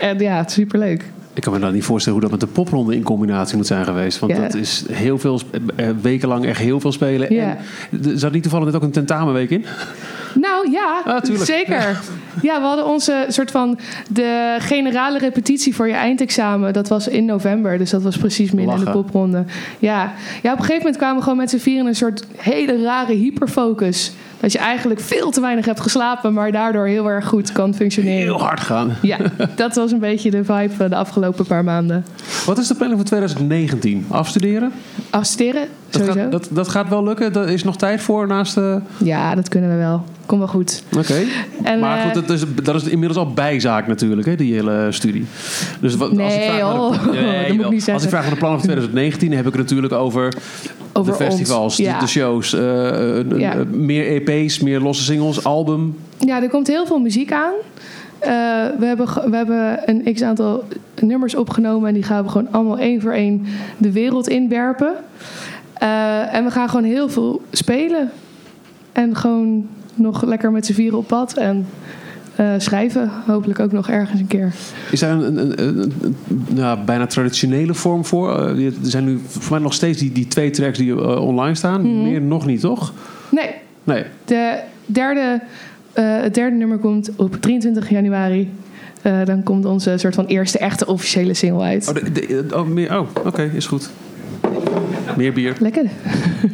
[0.00, 1.04] Eh, ja, het is superleuk.
[1.34, 3.84] Ik kan me dan niet voorstellen hoe dat met de popronde in combinatie moet zijn
[3.84, 4.18] geweest.
[4.18, 7.34] Want dat is heel veel, sp- eh, wekenlang echt heel veel spelen.
[7.34, 7.56] Ja.
[7.90, 9.64] En zat niet toevallig net ook een tentamenweek in?
[10.34, 12.00] Nou ja, Ah, zeker.
[12.42, 16.72] Ja, we hadden onze soort van de generale repetitie voor je eindexamen.
[16.72, 19.44] Dat was in november, dus dat was precies midden in de popronde.
[19.78, 20.12] Ja.
[20.42, 22.82] ja, op een gegeven moment kwamen we gewoon met z'n vieren in een soort hele
[22.82, 24.12] rare hyperfocus.
[24.42, 28.18] Dat je eigenlijk veel te weinig hebt geslapen, maar daardoor heel erg goed kan functioneren.
[28.22, 28.96] Heel hard gaan.
[29.02, 29.16] Ja,
[29.56, 32.04] dat was een beetje de vibe van de afgelopen paar maanden.
[32.46, 34.06] Wat is de planning voor 2019?
[34.08, 34.72] Afstuderen?
[35.10, 36.20] Afstuderen, Dat sowieso.
[36.20, 37.32] gaat, dat, dat gaat wel lukken?
[37.32, 38.80] Daar is nog tijd voor naast de...
[38.96, 40.04] Ja, dat kunnen we wel.
[40.26, 40.82] Komt wel goed.
[40.98, 41.22] Oké.
[41.62, 44.86] En, Maar eh, goed, dat is, dat is inmiddels al bijzaak natuurlijk, hè, die hele
[44.90, 45.24] studie.
[45.80, 46.90] Dus wat, als ik Nee, vraag de- joh.
[47.48, 47.90] Dat moet niet.
[47.90, 50.34] Als ik vraag naar de plannen voor 2019, dan heb ik het natuurlijk over
[50.92, 53.52] over de festivals, de- shows, eh, eh, Ja.
[53.54, 55.96] eh, meer EP's, meer losse singles, album.
[56.18, 57.52] Ja, er komt heel veel muziek aan.
[58.18, 58.30] Eh,
[58.78, 60.64] we, hebben, we hebben een x-aantal
[61.00, 61.88] nummers opgenomen...
[61.88, 63.44] en die gaan we gewoon allemaal één voor één
[63.76, 64.92] de wereld inwerpen.
[65.74, 68.10] Eh, en we gaan gewoon heel veel spelen.
[68.92, 71.36] En gewoon nog lekker met z'n vieren op pad.
[71.36, 71.66] En
[72.36, 74.52] eh, schrijven, hopelijk ook nog ergens een keer.
[74.90, 75.92] Is daar een, een, een,
[76.48, 78.38] nou, bijna traditionele vorm voor?
[78.38, 81.54] Eh, er zijn nu voor mij nog steeds die, die twee tracks die eh, online
[81.54, 81.80] staan.
[81.80, 82.02] Mhm.
[82.02, 82.92] Meer nog niet, toch?
[83.28, 83.50] Nee,
[83.84, 84.04] Nee.
[84.24, 85.40] de derde,
[85.92, 88.50] het derde nummer komt op 23 januari.
[89.24, 91.88] Dan komt onze soort van eerste echte officiële single uit.
[91.88, 93.90] Oh, de, de- oh, oh oké, is goed.
[95.16, 95.54] Meer bier.
[95.58, 95.84] Lekker.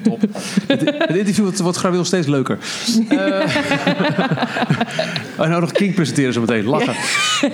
[0.03, 0.21] Top.
[0.67, 2.59] het, het interview wordt, wordt graag steeds leuker.
[3.09, 3.19] Eh
[5.39, 6.65] oh, nou, nog King presenteren zo meteen.
[6.65, 6.95] Lachen.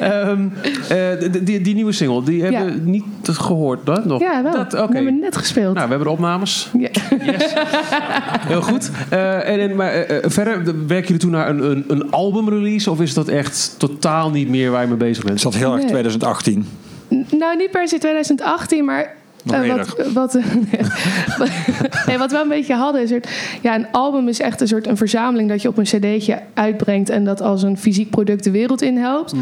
[0.00, 0.48] Ehm,
[0.88, 4.04] eh, die, die, die nieuwe single, die hebben we niet gehoord, hè?
[4.04, 4.20] Nog?
[4.20, 4.52] Ja, wel.
[4.52, 5.74] Dat, We hebben net gespeeld.
[5.74, 6.70] Nou, we hebben de opnames.
[6.78, 6.88] Ja.
[8.46, 8.90] Heel goed.
[9.08, 12.90] Eh, en, en, maar verder, werken jullie toe naar een, een, een albumrelease?
[12.90, 15.40] Of is dat echt totaal niet meer waar je mee bezig Het bent?
[15.40, 15.88] zat heel erg Nee.
[15.90, 16.66] 2018.
[17.30, 19.14] Nou, niet per se 2018, maar.
[19.44, 19.94] Nog eh, eerder.
[20.12, 20.34] wat, wat,
[22.06, 23.10] nee, wat we een beetje hadden is...
[23.10, 23.28] Het,
[23.62, 25.48] ja, een album is echt een soort een verzameling...
[25.48, 27.10] dat je op een cd'tje uitbrengt...
[27.10, 29.34] en dat als een fysiek product de wereld in helpt.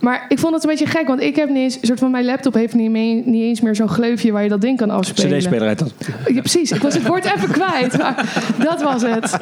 [0.00, 1.06] Maar ik vond het een beetje gek...
[1.06, 1.74] want ik heb niet eens...
[1.80, 4.32] Een soort van mijn laptop heeft niet, mee- niet eens meer zo'n gleufje...
[4.32, 5.38] waar je dat ding kan afspelen.
[5.38, 5.92] CD-speler heet dat.
[6.26, 6.70] Ja, precies.
[6.72, 7.98] Ik was het woord even kwijt.
[7.98, 9.36] Maar dat was het.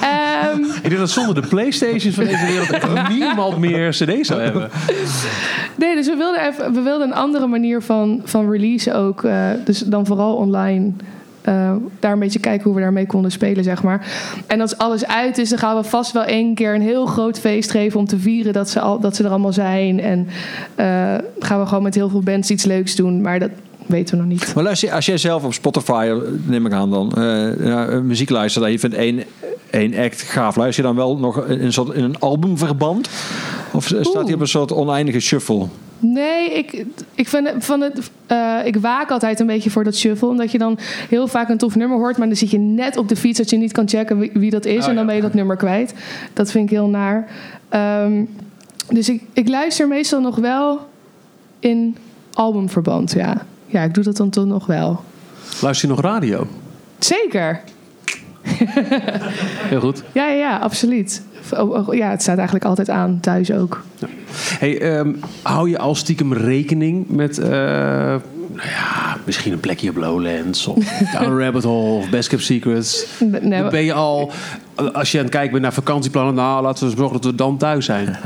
[0.00, 4.70] Ehm, Ik denk dat zonder de Playstations van deze wereld niemand meer cd's zou hebben.
[5.74, 9.24] Nee, dus we wilden, even, we wilden een andere manier van, van release ook.
[9.24, 10.92] eh, dus dan vooral online.
[11.42, 14.06] Eh, daar een beetje kijken hoe we daarmee konden spelen, zeg maar.
[14.46, 17.38] En als alles uit is, dan gaan we vast wel één keer een heel groot
[17.38, 20.00] feest geven om te vieren dat ze, al, dat ze er allemaal zijn.
[20.00, 20.28] En
[20.74, 23.20] eh, gaan we gewoon met heel veel bands iets leuks doen.
[23.20, 23.50] Maar dat
[23.86, 24.54] weten we nog niet.
[24.54, 27.12] Maar luister, als jij zelf op Spotify, eh, neem ik aan dan,
[27.60, 29.22] ja, eh, muziek luistert je vindt één,
[29.70, 33.08] één act gaaf, luister je dan wel nog in een, soort, in een albumverband?
[33.72, 35.66] Of staat hij op een soort oneindige shuffle?
[36.02, 36.84] Nee, ik,
[37.14, 40.28] ik, vind van het, eh, ik waak altijd een beetje voor dat shuffle.
[40.28, 42.16] Omdat je dan heel vaak een tof nummer hoort.
[42.18, 44.50] Maar dan zit je net op de fiets dat je niet kan checken wie, wie
[44.50, 44.82] dat is.
[44.82, 45.04] Oh, en dan ja.
[45.04, 45.94] ben je dat nummer kwijt.
[46.32, 47.28] Dat vind ik heel naar.
[47.68, 48.24] Ehm,
[48.88, 50.88] dus ik, ik luister meestal nog wel
[51.58, 51.96] in
[52.32, 53.46] albumverband, ja.
[53.66, 55.04] Ja, ik doe dat dan toch nog wel.
[55.60, 56.46] Luister je nog radio?
[56.98, 57.60] Zeker.
[59.72, 60.02] Heel goed.
[60.12, 61.22] Ja, ja, ja absoluut.
[61.52, 63.84] Oh, oh, Ja, het staat eigenlijk altijd aan, thuis ook.
[64.62, 69.96] Hey, ehm, hou je al stiekem rekening met, eh, nou ja, misschien een plekje op
[69.96, 70.84] Lowlands of
[71.18, 73.06] Down Rabbit Hole of Best Kept Secrets?
[73.40, 74.30] Nee, ben je al,
[74.92, 77.56] als je aan het kijken bent naar vakantieplannen, nou laten we zorgen dat we dan
[77.56, 78.08] thuis zijn.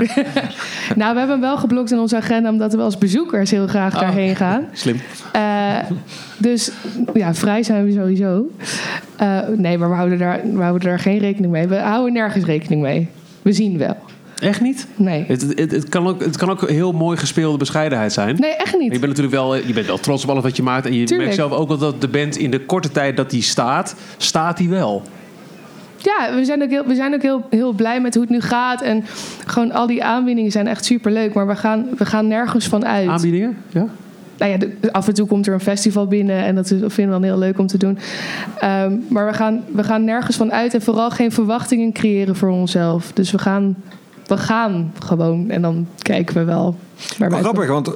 [0.96, 2.50] Nou, we hebben hem wel geblokt in onze agenda...
[2.50, 4.00] omdat we als bezoekers heel graag Oh.
[4.00, 4.66] daarheen gaan.
[4.72, 5.00] Slim.
[5.32, 5.76] Eh,
[6.38, 6.70] dus
[7.14, 8.46] ja, vrij zijn we sowieso.
[9.16, 11.66] Eh, nee, maar we houden, daar, we houden daar geen rekening mee.
[11.66, 13.08] We houden nergens rekening mee.
[13.42, 13.96] We zien wel.
[14.38, 14.86] Echt niet?
[14.96, 15.24] Nee.
[15.28, 18.36] Het, het, het, kan ook, het kan ook heel mooi gespeelde bescheidenheid zijn.
[18.38, 18.90] Nee, echt Je niet.
[18.90, 20.86] bent natuurlijk wel, je bent wel trots op alles wat je maakt.
[20.86, 21.18] En je Tuurlijk.
[21.18, 24.56] merkt zelf ook wel dat de band in de korte tijd dat die staat, staat
[24.56, 25.02] die wel.
[25.96, 28.40] Ja, we zijn ook, heel, we zijn ook heel, heel blij met hoe het nu
[28.40, 28.82] gaat.
[28.82, 29.04] En
[29.46, 31.34] gewoon al die aanbiedingen zijn echt superleuk.
[31.34, 33.08] Maar we gaan, we gaan nergens van uit.
[33.08, 33.56] Aanbiedingen?
[33.68, 33.88] Ja?
[34.38, 37.22] nou ja, af en toe komt er een festival binnen en dat vinden we dan
[37.22, 37.98] heel leuk om te doen.
[38.58, 42.48] Ehm, maar we gaan, we gaan nergens van uit en vooral geen verwachtingen creëren voor
[42.48, 43.12] onszelf.
[43.12, 43.76] Dus we gaan,
[44.26, 46.76] we gaan gewoon en dan kijken we wel.
[47.18, 47.86] Maar grappig, want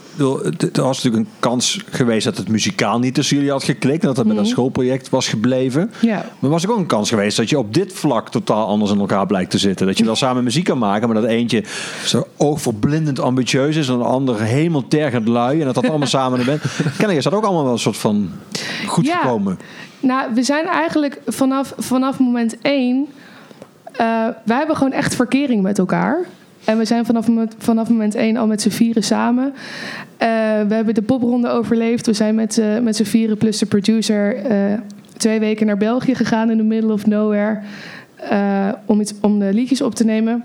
[0.72, 4.00] er was natuurlijk een kans geweest dat het muzikaal niet tussen jullie had geklikt.
[4.00, 5.90] En dat het met een schoolproject was gebleven.
[6.00, 6.24] Ja.
[6.38, 9.26] Maar was ook een kans geweest dat je op dit vlak totaal anders in elkaar
[9.26, 9.86] blijkt te zitten.
[9.86, 11.64] Dat je wel samen muziek kan maken, maar dat eentje
[12.04, 13.88] zo oogverblindend ambitieus is.
[13.88, 15.58] En een ander hemeltergend lui.
[15.60, 16.62] En dat dat allemaal samen in bent.
[16.82, 18.30] Kennelijk is dat ook allemaal wel een soort van
[18.86, 19.16] goed Ja.
[19.20, 19.58] gekomen.
[20.00, 23.06] Nou, we zijn eigenlijk vanaf, vanaf moment één.
[24.00, 26.18] Eh wij hebben gewoon echt verkering met elkaar.
[26.64, 27.26] En we zijn vanaf,
[27.58, 29.52] vanaf moment één al met z'n vieren samen.
[30.16, 30.28] Eh,
[30.68, 32.06] we hebben de popronde overleefd.
[32.06, 34.36] We zijn met, eh, met z'n vieren plus de producer
[35.16, 37.60] twee weken naar België gegaan in the middle of nowhere.
[38.86, 40.44] om, iets, om de liedjes op te nemen.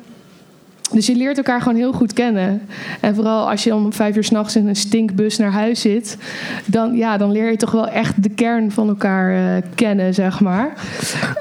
[0.92, 2.62] Dus je leert elkaar gewoon heel goed kennen.
[3.00, 6.18] En vooral als je om vijf uur s'nachts in een stinkbus naar huis zit,
[6.66, 10.40] dan, ja, dan leer je toch wel echt de kern van elkaar eh, kennen, zeg
[10.40, 10.74] maar.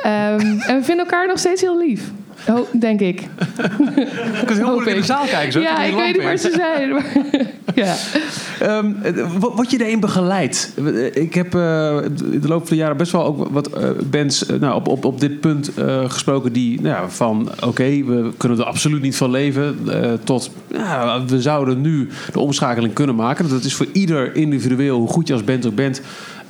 [0.03, 2.11] Ehm, en we vinden elkaar nog steeds heel lief.
[2.49, 3.21] Oh, denk ik.
[4.41, 5.53] Ik kan heel moeilijk in de zaal kijken.
[5.53, 6.91] Zo, ja, ik weet niet waar ze zijn.
[6.91, 7.13] maar-
[7.85, 7.95] ja.
[8.61, 10.73] Ehm, eh, wat, wat je erin begeleidt.
[11.13, 11.97] Ik heb eh,
[12.31, 14.89] in de loop van de jaren best wel ook wat eh, bands eh, nou, op,
[14.89, 19.03] op, op dit punt eh, gesproken die nou, ja, van oké, we kunnen er absoluut
[19.03, 19.79] niet van leven.
[19.89, 23.49] eh, tot ja, we zouden nu de omschakeling kunnen maken.
[23.49, 26.01] Dat is voor ieder individueel, hoe goed je als band ook bent.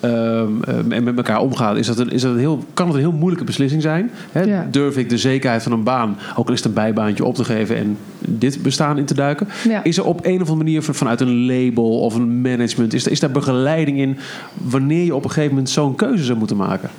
[0.05, 2.95] Ehm, eh, en met elkaar omgaat, is dat een, is dat een heel, kan het
[2.95, 4.11] een heel moeilijke beslissing zijn.
[4.33, 4.43] Hè?
[4.43, 4.67] Ja.
[4.71, 7.45] Durf ik de zekerheid van een baan, ook al is het een bijbaantje, op te
[7.45, 9.49] geven en dit bestaan in te duiken?
[9.69, 9.85] Ja.
[9.85, 13.07] Is er op een of andere manier van- vanuit een label of een management, is,
[13.07, 14.17] is daar begeleiding in
[14.55, 16.91] wanneer je op een gegeven moment zo'n keuze zou moeten maken?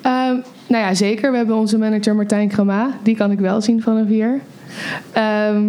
[0.00, 0.34] Ehm,
[0.68, 1.30] nou ja, zeker.
[1.30, 2.90] We hebben onze manager Martijn Krama.
[3.02, 4.40] Die kan ik wel zien van een vier.
[5.12, 5.62] Ehm,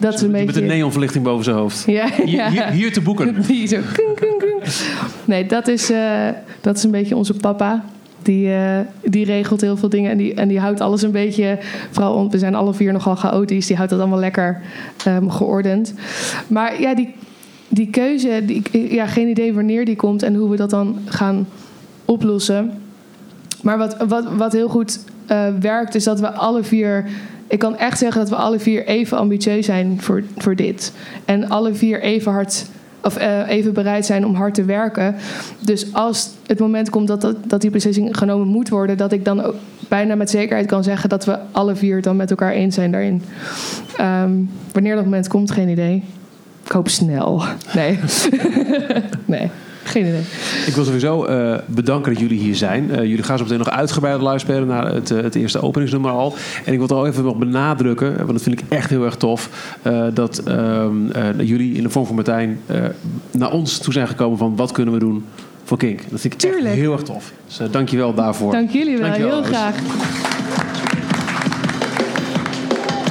[0.00, 0.60] dat is een Met beetje...
[0.60, 1.84] een neonverlichting boven zijn hoofd.
[1.86, 2.50] Ja, Hier, ja.
[2.50, 3.42] hier, hier te boeken.
[3.46, 3.76] Die zo.
[3.92, 4.62] kung, kung, kung.
[5.24, 6.28] Nee, dat is, eh,
[6.60, 7.84] dat is een beetje onze papa.
[8.22, 11.58] Die, eh, die regelt heel veel dingen en die, en die houdt alles een beetje.
[11.90, 13.66] Vooral, we zijn alle vier nogal chaotisch.
[13.66, 14.60] Die houdt dat allemaal lekker
[15.04, 15.94] ehm, geordend.
[16.46, 17.14] Maar ja, die,
[17.68, 21.48] die keuze, die, ja, geen idee wanneer die komt en hoe we dat dan gaan
[22.04, 22.72] oplossen.
[23.62, 24.98] Maar wat, wat, wat heel goed
[25.30, 27.04] eh, werkt, is dat we alle vier.
[27.46, 30.92] Ik kan echt zeggen dat we alle vier even ambitieus zijn voor, voor dit.
[31.24, 32.66] En alle vier even hard.
[33.02, 35.14] Of eh, even bereid zijn om hard te werken.
[35.60, 39.42] Dus als het moment komt dat, dat, die beslissing genomen moet worden, dat ik dan
[39.42, 39.54] ook
[39.88, 42.92] bijna met zekerheid kan zeggen dat we alle vier het dan met elkaar eens zijn
[42.92, 43.22] daarin.
[43.96, 44.32] Ehm,
[44.72, 46.04] wanneer dat moment komt, geen idee.
[46.64, 47.42] Ik hoop snel.
[47.74, 47.98] Nee.
[49.24, 49.50] nee,
[49.90, 50.22] geen idee.
[50.66, 52.90] Ik wil sowieso eh, bedanken dat jullie hier zijn.
[52.90, 56.10] Eh, jullie gaan zo meteen nog uitgebreid live spelen naar het, eh, het eerste openingsnummer
[56.10, 56.34] al.
[56.64, 59.48] En ik wil toch even nog benadrukken, want dat vind ik echt heel erg tof,
[59.82, 62.60] eh, dat ehm, eh, dat jullie in de vorm van Martijn
[63.30, 65.24] naar ons toe zijn gekomen van wat kunnen we doen
[65.70, 66.00] voor Kink.
[66.10, 67.32] Dat vind ik echt heel erg tof.
[67.46, 68.52] Dus eh, dank je wel daarvoor.
[68.52, 69.74] Dank jullie wel, Dankjewel, heel graag.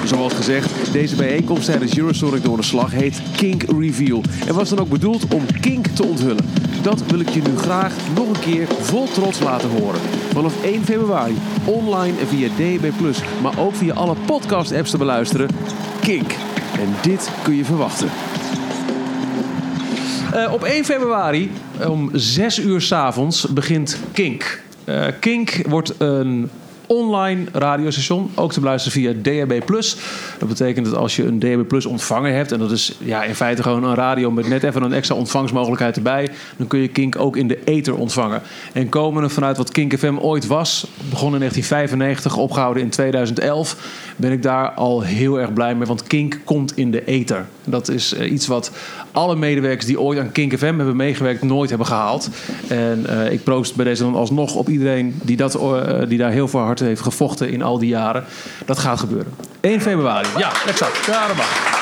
[0.09, 4.21] Zoals gezegd, deze bijeenkomst tijdens Eurosonic door de slag heet Kink Reveal.
[4.47, 6.45] En was dan ook bedoeld om Kink te onthullen.
[6.81, 9.99] Dat wil ik je nu graag nog een keer vol trots laten horen.
[10.33, 12.91] Vanaf 1 februari online via DB+,
[13.41, 15.49] maar ook via alle podcast-apps te beluisteren.
[16.01, 16.31] Kink.
[16.79, 18.09] En dit kun je verwachten.
[20.33, 21.51] Eh, op 1 februari
[21.87, 24.63] om 6 uur 's avonds begint Kink.
[24.83, 26.49] Eh, Kink wordt een
[26.89, 29.69] online radiostation, ook te beluisteren via DAB+.
[30.39, 32.51] Dat betekent dat als je een DAB+ ontvanger hebt...
[32.51, 35.95] en dat is ja, in feite gewoon een radio met net even een extra ontvangstmogelijkheid
[35.95, 36.29] erbij...
[36.57, 38.41] dan kun je Kink ook in de ether ontvangen.
[38.73, 40.87] En komende vanuit wat Kink FM ooit was...
[41.09, 43.77] begon in 1995, opgehouden in 2011...
[44.19, 47.45] ben ik daar al heel erg blij mee, want Kink komt in de ether.
[47.63, 48.71] Dat is eh, iets wat
[49.11, 51.41] alle medewerkers die ooit aan Kink FM hebben meegewerkt...
[51.41, 52.29] nooit hebben gehaald.
[52.67, 56.31] En eh, ik proost bij deze dan alsnog op iedereen die, dat, eh, die daar
[56.31, 58.23] heel veel hard heeft gevochten in al die jaren.
[58.65, 59.33] Dat gaat gebeuren.
[59.59, 60.27] 1 februari.
[60.37, 61.05] Ja, exact.
[61.05, 61.77] Ja, dat mag.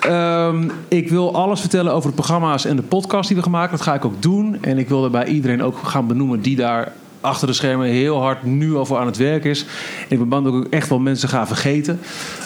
[0.00, 3.70] Ehm, ik wil alles vertellen over de programma's en de podcast die we gemaakt.
[3.70, 4.58] Dat ga ik ook doen.
[4.60, 6.92] En ik wil daarbij iedereen ook gaan benoemen die daar
[7.26, 9.60] achter de schermen heel hard nu over aan het werk is.
[10.00, 12.00] En ik ben bang dat ik ook echt wel mensen ga vergeten.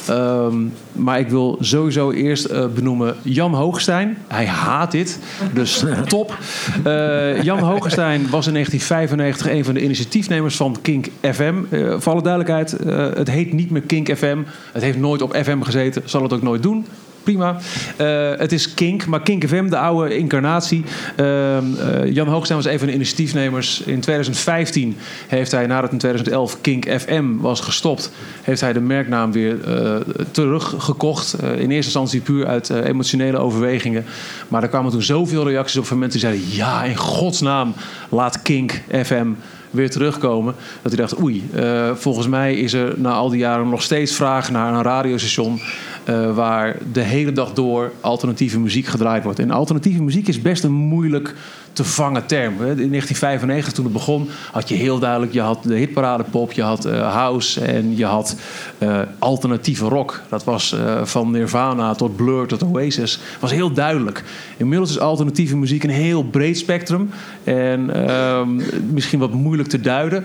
[0.08, 0.56] Ehm,
[0.92, 4.16] maar ik wil sowieso eerst eh, benoemen Jan Hoogstein.
[4.28, 5.18] Hij haat dit,
[5.52, 6.38] dus top.
[6.84, 11.54] Eh, Jan Hoogstein was in 1995 een van de initiatiefnemers van Kink FM.
[11.70, 12.76] Eh, voor alle duidelijkheid,
[13.16, 14.38] het heet niet meer Kink FM.
[14.72, 16.86] Het heeft nooit op FM gezeten, zal het ook nooit doen
[17.22, 17.56] prima.
[17.96, 20.84] Eh, het is Kink, maar Kink FM, de oude incarnatie.
[21.16, 23.80] Ehm, eh, Jan Hoogstein was een van de initiatiefnemers.
[23.80, 28.12] In 2015 heeft hij, nadat in 2011 Kink FM was gestopt...
[28.42, 29.96] heeft hij de merknaam weer eh,
[30.30, 31.36] teruggekocht.
[31.42, 34.04] In eerste instantie puur uit emotionele overwegingen.
[34.48, 36.56] Maar er kwamen toen zoveel reacties op van mensen die zeiden...
[36.56, 37.74] ja, in godsnaam,
[38.08, 39.26] laat Kink FM
[39.70, 40.54] weer terugkomen.
[40.82, 41.50] Dat hij dacht, oei,
[41.94, 45.60] volgens mij is er na al die jaren nog steeds vraag naar een radiostation...
[46.04, 49.38] eh, waar de hele dag door alternatieve muziek gedraaid wordt.
[49.38, 51.34] En alternatieve muziek is best een moeilijk
[51.72, 52.52] te vangen term.
[52.52, 55.32] In 1995, toen het begon, had je heel duidelijk...
[55.32, 58.36] je had de hitparade pop, je had eh, house en je had
[58.78, 60.22] eh, alternatieve rock.
[60.28, 63.20] Dat was van Nirvana tot Blur tot Oasis.
[63.40, 64.24] was heel duidelijk.
[64.56, 67.10] Inmiddels is alternatieve muziek een heel breed spectrum.
[67.44, 68.48] En ehm,
[68.92, 70.24] misschien wat moeilijk te duiden.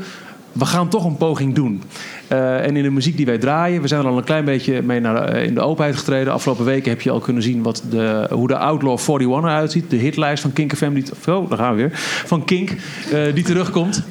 [0.56, 1.82] We gaan toch een poging doen.
[2.28, 4.82] Eh, en in de muziek die wij draaien, we zijn er al een klein beetje
[4.82, 6.34] mee naar de- in de openheid getreden.
[6.34, 9.90] Afgelopen weken heb je al kunnen zien wat de, hoe de Outlaw 41 eruit ziet.
[9.90, 11.90] De hitlijst van Kink FM, die, oh, daar gaan we weer.
[12.26, 12.70] Van Kink,
[13.12, 14.04] eh, die terugkomt.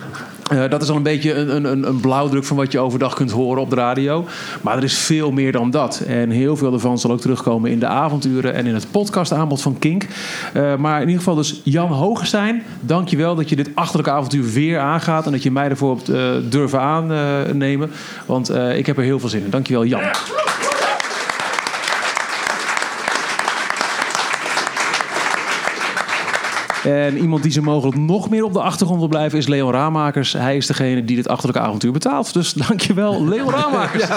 [0.50, 3.30] Eh, dat is al een beetje een, een- een, blauwdruk van wat je overdag kunt
[3.30, 4.24] horen op de radio.
[4.60, 6.02] Maar er is veel meer dan dat.
[6.06, 9.78] En heel veel daarvan zal ook terugkomen in de avonturen en in het podcastaanbod van
[9.78, 10.06] Kink.
[10.52, 14.78] Eh, maar in ieder geval dus Jan Hogestein, dankjewel dat je dit achterlijke avontuur weer
[14.78, 15.26] aangaat.
[15.26, 17.90] En dat je mij ervoor hebt eh, durven aannemen.
[18.26, 19.50] Want ik heb er heel veel zin in.
[19.50, 20.00] Dankjewel Jan.
[26.84, 30.32] En iemand die zo mogelijk nog meer op de achtergrond wil blijven is Leon Raamakers.
[30.32, 32.32] Hij is degene die dit achterlijke avontuur betaalt.
[32.32, 34.08] Dus dankjewel, Leon Raamakers.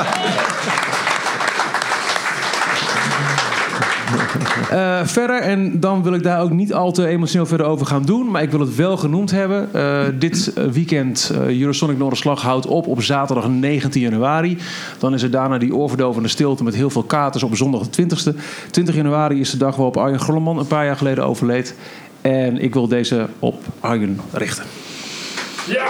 [4.69, 8.05] Eh, verder, en dan wil ik daar ook niet al te emotioneel verder over gaan
[8.05, 8.31] doen.
[8.31, 9.73] Maar ik wil het wel genoemd hebben.
[9.73, 14.57] Eh, dit weekend, uh, Eurosonic Noorderslag houdt op op zaterdag 19 januari.
[14.99, 18.35] Dan is er daarna die oorverdovende stilte met heel veel katers op zondag de 20ste.
[18.71, 21.75] 20 januari is de dag waarop Arjen Grolleman een paar jaar geleden overleed.
[22.27, 24.65] En ik wil deze op Arjen richten.
[25.67, 25.87] Ja!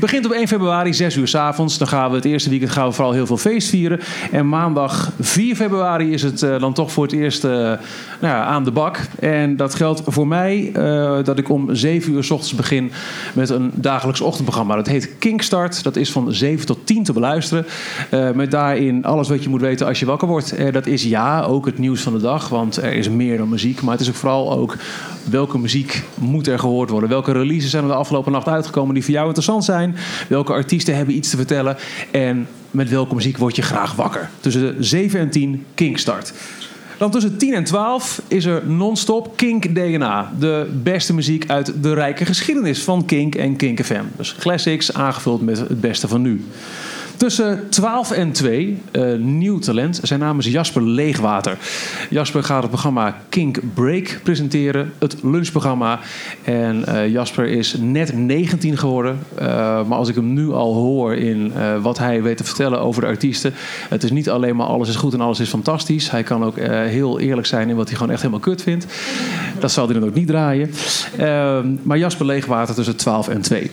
[0.00, 1.78] Begint op 1 februari, 6 uur s avonds.
[1.78, 4.00] Dan gaan we het eerste weekend gaan we vooral heel veel feest vieren.
[4.30, 7.78] En maandag 4 februari is het uh, dan toch voor het eerst uh, nou
[8.20, 9.00] ja, aan de bak.
[9.18, 12.92] En dat geldt voor mij uh, dat ik om 7 uur s ochtends begin
[13.34, 14.74] met een dagelijks ochtendprogramma.
[14.74, 15.82] Dat heet Kinkstart.
[15.82, 17.66] Dat is van 7 tot 10 te beluisteren.
[18.34, 20.72] met daarin alles wat je moet weten als je wakker wordt.
[20.72, 22.48] dat is ja, ook het nieuws van de dag.
[22.48, 23.82] Want er is meer dan muziek.
[23.82, 24.76] Maar het is ook vooral ook
[25.30, 27.08] welke muziek moet er gehoord worden.
[27.08, 29.96] Welke releases zijn er de afgelopen nacht uitgekomen die voor jou interessant zijn.
[30.28, 31.76] Welke artiesten hebben iets te vertellen.
[32.10, 34.30] En met welke muziek word je graag wakker.
[34.40, 36.32] Tussen 7 en 10 Kinkstart.
[36.98, 40.32] Dan tussen 10 en 12 is er non-stop Kink DNA.
[40.38, 44.04] De beste muziek uit de rijke geschiedenis van Kink en Kink FM.
[44.16, 46.44] Dus classics aangevuld met het beste van nu.
[47.16, 50.00] Tussen 12 en 2, uh, eh, nieuw talent.
[50.02, 51.58] Zijn naam is Jasper Leegwater.
[52.10, 56.00] Jasper gaat het programma Kink Break presenteren, het lunchprogramma.
[56.44, 59.18] En uh, Jasper is net 19 geworden.
[59.34, 59.46] Uh,
[59.86, 61.52] maar als ik hem nu al hoor in
[61.82, 63.52] wat hij weet te vertellen over de artiesten.
[63.88, 66.10] Het is niet alleen maar alles is goed en alles is fantastisch.
[66.10, 68.86] Hij kan ook heel eerlijk zijn in wat hij gewoon echt helemaal kut vindt.
[69.58, 70.70] Dat zal hij dan ook niet draaien.
[71.82, 73.70] maar Jasper Leegwater tussen 12 en 2.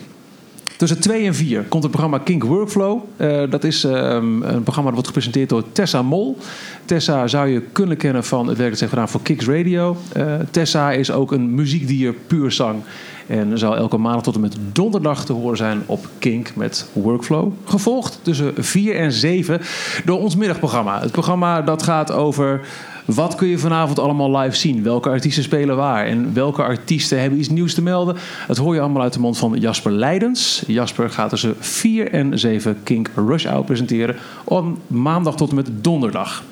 [0.80, 3.00] Tussen 2 en 4 komt het programma Kink Workflow.
[3.16, 6.38] Uh, dat is um, een programma dat wordt gepresenteerd door Tessa Mol.
[6.84, 9.96] Tessa zou je kunnen kennen van het werk dat ze heeft gedaan voor Kicks Radio.
[10.16, 12.82] Uh, Tessa is ook een muziekdier puur zang.
[13.26, 17.52] En zal elke maandag tot en met donderdag te horen zijn op Kink met Workflow.
[17.64, 19.60] Gevolgd tussen 4 en 7
[20.04, 21.00] door ons middagprogramma.
[21.00, 22.60] Het programma dat gaat over
[23.04, 24.82] wat kun je vanavond allemaal live zien?
[24.82, 26.06] Welke artiesten spelen waar?
[26.06, 28.16] En welke artiesten hebben iets nieuws te melden?
[28.46, 30.62] Dat hoor je allemaal uit de mond van Jasper Leidens.
[30.66, 34.16] Jasper gaat tussen 4 en 7 Kink Rush Hour presenteren.
[34.44, 36.42] Op maandag tot en met donderdag.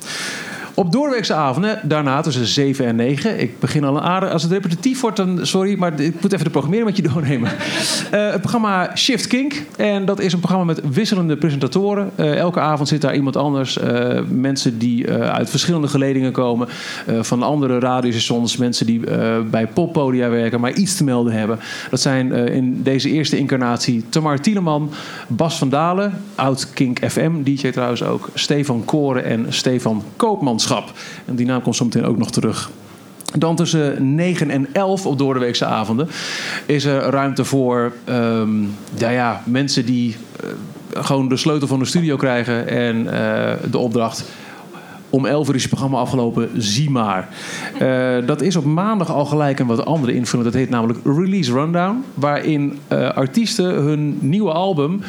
[0.78, 3.40] Op doorweekse avonden, daarna tussen 7 en 9.
[3.40, 4.32] Ik begin al een aardig.
[4.32, 7.50] Als het repetitief wordt, dan sorry, maar ik moet even de programmering met je doornemen.
[7.50, 9.62] Uh, het programma Shift Kink.
[9.76, 12.10] En dat is een programma met wisselende presentatoren.
[12.16, 13.78] Uh, elke avond zit daar iemand anders.
[13.78, 16.68] Uh, mensen die uit verschillende geledingen komen.
[17.20, 18.56] van andere radiostations.
[18.56, 19.00] Mensen die
[19.50, 21.58] bij poppodia werken, maar iets te melden hebben.
[21.90, 24.90] Dat zijn in deze eerste incarnatie Tamar Tieleman,
[25.28, 28.28] Bas van Dalen, oud Kink FM, DJ trouwens ook.
[28.34, 30.66] Stefan Koren en Stefan Koopmans.
[31.24, 32.70] En die naam komt zo meteen ook nog terug.
[33.36, 36.08] Dan tussen 9 en 11 op doordeweekse avonden
[36.66, 40.50] is er ruimte voor um, ja, ja, mensen die uh,
[41.04, 44.24] gewoon de sleutel van de studio krijgen en uh, de opdracht.
[45.10, 47.28] Om 11 uur is het programma afgelopen, zie maar.
[47.82, 50.50] Uh, dat is op maandag al gelijk een wat andere invulling.
[50.50, 52.04] Dat heet namelijk Release Rundown.
[52.14, 52.78] Waarin
[53.14, 55.00] artiesten hun nieuwe album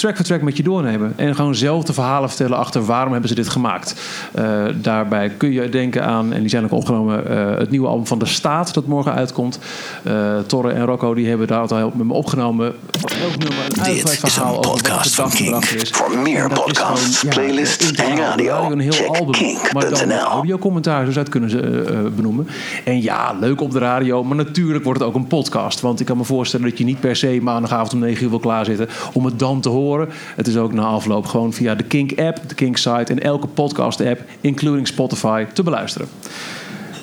[0.00, 1.12] track voor track met je doornemen.
[1.16, 3.94] En gewoon zelf de verhalen vertellen achter waarom hebben ze dit gemaakt.
[4.38, 8.06] Uh, daarbij kun je denken aan, en die zijn ook opgenomen, uh, het nieuwe album
[8.06, 9.58] van De Staat dat morgen uitkomt.
[10.06, 12.66] Uh, Torre en Rocco die hebben daar al met me opgenomen.
[12.66, 15.64] Elk nummer een Dit is een podcast van Kink.
[15.64, 19.32] Voor meer podcasts, ja, playlists en radio, een heel check album.
[19.32, 19.72] Kink.
[19.72, 22.48] Maar dan audiocommentaar, zo zou het kunnen ze benoemen.
[22.84, 25.80] En ja, leuk op de radio, maar natuurlijk wordt het ook een podcast.
[25.80, 28.38] Want ik kan me voorstellen dat je niet per se maandagavond om 9 uur wil
[28.38, 29.89] klaarzitten om het dan te horen
[30.36, 34.86] het is ook na afloop gewoon via de Kink-app, de Kink-site en elke podcast-app, including
[34.86, 36.08] Spotify, te beluisteren.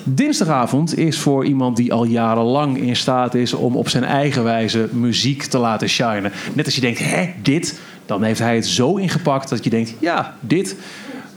[0.04, 4.88] Dinsdagavond is voor iemand die al jarenlang in staat is om op zijn eigen wijze
[4.92, 6.32] muziek te laten shinen.
[6.52, 7.80] Net als je denkt, hè, dit?
[8.06, 10.76] Dan heeft hij het zo ingepakt dat je denkt, ja, dit.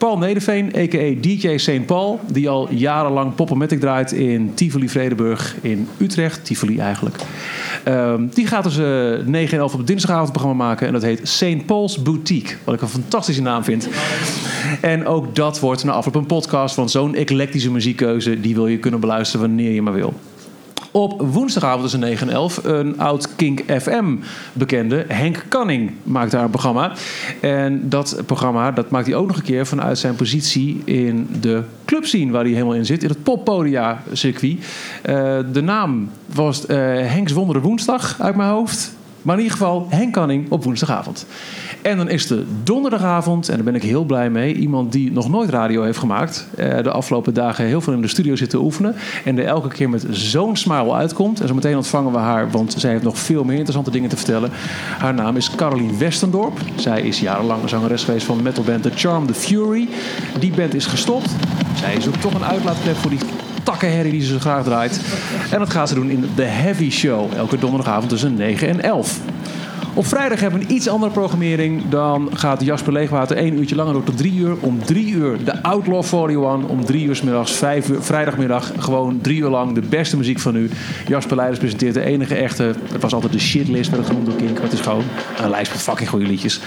[0.02, 1.14] Paul Nederveen, a.k.a.
[1.22, 1.86] DJ St.
[1.86, 6.46] Paul, die al jarenlang Poppomatic draait in Tivoli Vredenburg in Utrecht.
[6.46, 7.16] Tivoli eigenlijk.
[7.88, 10.88] Um, die gaat dus uh, 9 en 11 op dinsdagavond programma maken.
[10.88, 11.66] En dat heet St.
[11.66, 12.56] Paul's Boutique.
[12.64, 13.90] Wat ik een fantastische naam vind.
[14.82, 16.76] En ook dat wordt na afloop een podcast.
[16.76, 18.40] Want zo'n eclectische muziekkeuze...
[18.40, 20.14] die wil je kunnen beluisteren wanneer je maar wil.
[20.92, 24.16] Op woensdagavond tussen 9 en 11 een oud Kink FM
[24.54, 26.92] bekende, Henk Canning, maakt daar een programma.
[27.42, 31.64] En dat programma dat maakt hij ook nog een keer vanuit zijn positie in de
[31.86, 34.58] clubscene waar hij helemaal in zit, in het poppodia circuit.
[35.10, 36.78] Uh, de naam was uh,
[37.08, 38.94] Henks Wondere Woensdag uit mijn hoofd.
[39.22, 41.26] Maar in ieder geval Henk Canning op woensdagavond.
[41.82, 45.30] En dan is de donderdagavond, en daar ben ik heel blij mee, iemand die nog
[45.30, 46.48] nooit radio heeft gemaakt.
[46.60, 48.96] Uh, de afgelopen dagen heel veel in de studio zitten oefenen.
[49.26, 51.42] En er elke keer met zo'n smile uitkomt.
[51.42, 54.18] En zo meteen ontvangen we haar, want zij heeft nog veel meer interessante dingen te
[54.18, 54.50] vertellen.
[54.98, 56.60] Haar naam is Caroline Westendorp.
[56.76, 59.88] Zij is jarenlang zangeres geweest van metalband The Charm, The Fury.
[60.40, 61.30] Die band is gestopt.
[61.76, 63.20] Zij zoekt toch een uitlaatklep voor die
[63.64, 65.02] takkenherrie die ze graag draait.
[65.52, 67.34] En dat gaat ze doen in The Heavy Show.
[67.36, 69.20] Elke donderdagavond tussen 9 en 11.
[69.94, 71.90] Op vrijdag hebben we een iets andere programmering.
[71.90, 74.56] Dan gaat Jasper Leegwater één uurtje langer door tot drie uur.
[74.60, 76.70] Om drie uur de Outlaw 41.
[76.70, 78.72] Om drie uur s middags, vijf vrijdagmiddag.
[78.78, 80.70] Gewoon drie uur lang de beste muziek van nu.
[81.08, 82.74] Jasper Leiders presenteert de enige echte...
[82.92, 84.54] Het was altijd de shitlist, werd het genoemd door Kink.
[84.54, 85.04] Maar het is gewoon
[85.42, 86.60] een lijst met fucking goede liedjes.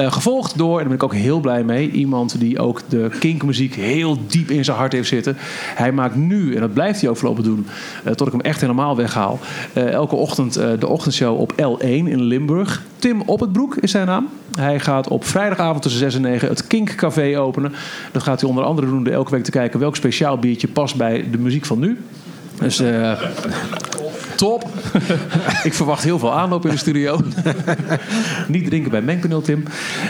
[0.00, 1.90] Uh, gevolgd door, en daar ben ik ook heel blij mee...
[1.90, 5.36] iemand die ook de Kink-muziek heel diep in zijn hart heeft zitten.
[5.74, 7.66] Hij maakt nu, en dat blijft hij ook voorlopig doen...
[8.06, 9.38] Uh, tot ik hem echt helemaal weghaal...
[9.74, 12.65] Uh, elke ochtend de ochtendshow op L1 in Limburg.
[12.98, 14.28] Tim Op het Broek is zijn naam.
[14.58, 17.72] Hij gaat op vrijdagavond tussen 6 en 9 het Kink Café openen.
[18.12, 20.96] Dat gaat hij onder andere doen door elke week te kijken welk speciaal biertje past
[20.96, 21.98] bij de muziek van nu.
[22.58, 23.12] Dus uh,
[24.36, 24.68] top.
[25.62, 27.20] ik verwacht heel veel aanloop in de studio.
[28.48, 29.64] Niet drinken bij Mengpaneel, Tim.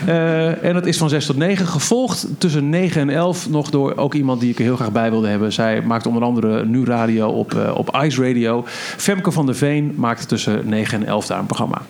[0.09, 1.67] Uh, en het is van 6 tot 9.
[1.67, 5.11] Gevolgd tussen 9 en 11 nog door ook iemand die ik er heel graag bij
[5.11, 5.53] wilde hebben.
[5.53, 8.65] Zij maakt onder andere nu radio op, uh, op Ice Radio.
[8.97, 11.83] Femke van der Veen maakt tussen 9 en 11 daar een programma.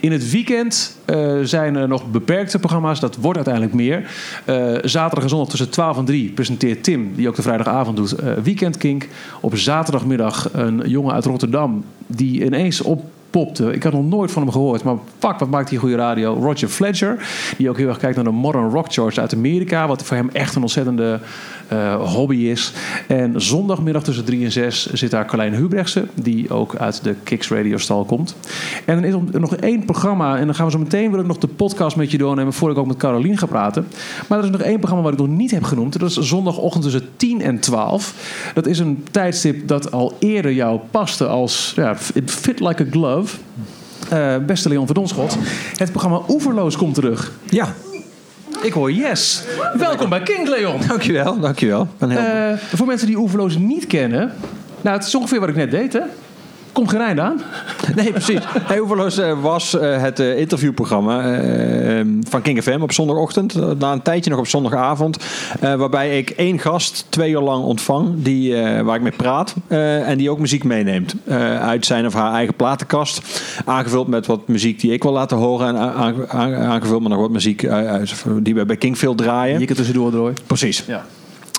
[0.00, 3.00] In het weekend uh, zijn er nog beperkte programma's.
[3.00, 4.10] Dat wordt uiteindelijk meer.
[4.82, 8.76] zaterdag en zondag tussen 12 en 3 presenteert Tim, die ook de vrijdagavond doet, Weekend
[8.76, 9.08] Kink.
[9.40, 12.82] Op zaterdagmiddag een jongen uit Rotterdam die ineens
[13.34, 13.72] oppopte.
[13.72, 16.34] Ik had nog nooit van hem gehoord, maar fuck, wat maakt hij goede radio?
[16.40, 20.02] Roger Fletcher, die ook heel erg kijkt naar de modern rock charts uit Amerika, wat
[20.02, 21.20] voor hem echt een ontzettende
[21.72, 22.72] uh, hobby is.
[23.08, 27.50] En zondagmiddag tussen 3 en 6 zit daar Carlijn Hubrechtse, die ook uit de Kicks
[27.50, 28.36] Radio stal komt.
[28.84, 31.26] En dan is er nog één programma, en dan gaan we zo meteen wil ik
[31.26, 33.86] nog de podcast met je doornemen voordat ik ook met Carolien ga praten.
[34.28, 35.98] Maar er is nog één programma wat ik nog niet heb genoemd.
[35.98, 38.50] Dat is zondagochtend tussen 10 en 12.
[38.54, 43.23] Dat is een tijdstip dat al eerder jou paste als ja, fit like a glove.
[44.12, 45.36] Uh, beste Leon Verdonschot.
[45.76, 47.32] Het programma Oeverloos komt terug.
[47.48, 47.74] Ja.
[48.62, 49.42] Ik hoor yes.
[49.74, 50.80] Welkom bij King Leon.
[50.88, 51.88] Dankjewel, dankjewel.
[51.98, 52.52] Ben heel...
[52.52, 54.32] Uh, voor mensen die Oeverloos niet kennen.
[54.80, 56.00] Nou, het is ongeveer wat ik net deed, hè?
[56.74, 57.40] Komt geen einde aan.
[57.96, 58.40] Nee, precies.
[58.62, 61.22] Hey, Oeverloos uh, was uh, het uh, interviewprogramma
[62.28, 63.78] van King FM op zondagochtend.
[63.78, 65.24] Na een tijdje nog op zondagavond.
[65.60, 68.10] waarbij ik één gast twee uur lang ontvang.
[68.16, 69.54] Die, waar ik mee praat.
[69.68, 71.14] en die ook muziek meeneemt.
[71.60, 73.20] uit zijn of haar eigen platenkast.
[73.64, 75.68] Aangevuld met wat muziek die ik wil laten horen.
[75.68, 76.28] En
[76.68, 77.68] aangevuld met nog wat muziek
[78.42, 79.60] die we bij King veel draaien.
[79.60, 80.34] Je kan tussendoor draaien.
[80.46, 80.84] Precies.
[80.86, 81.04] Ja.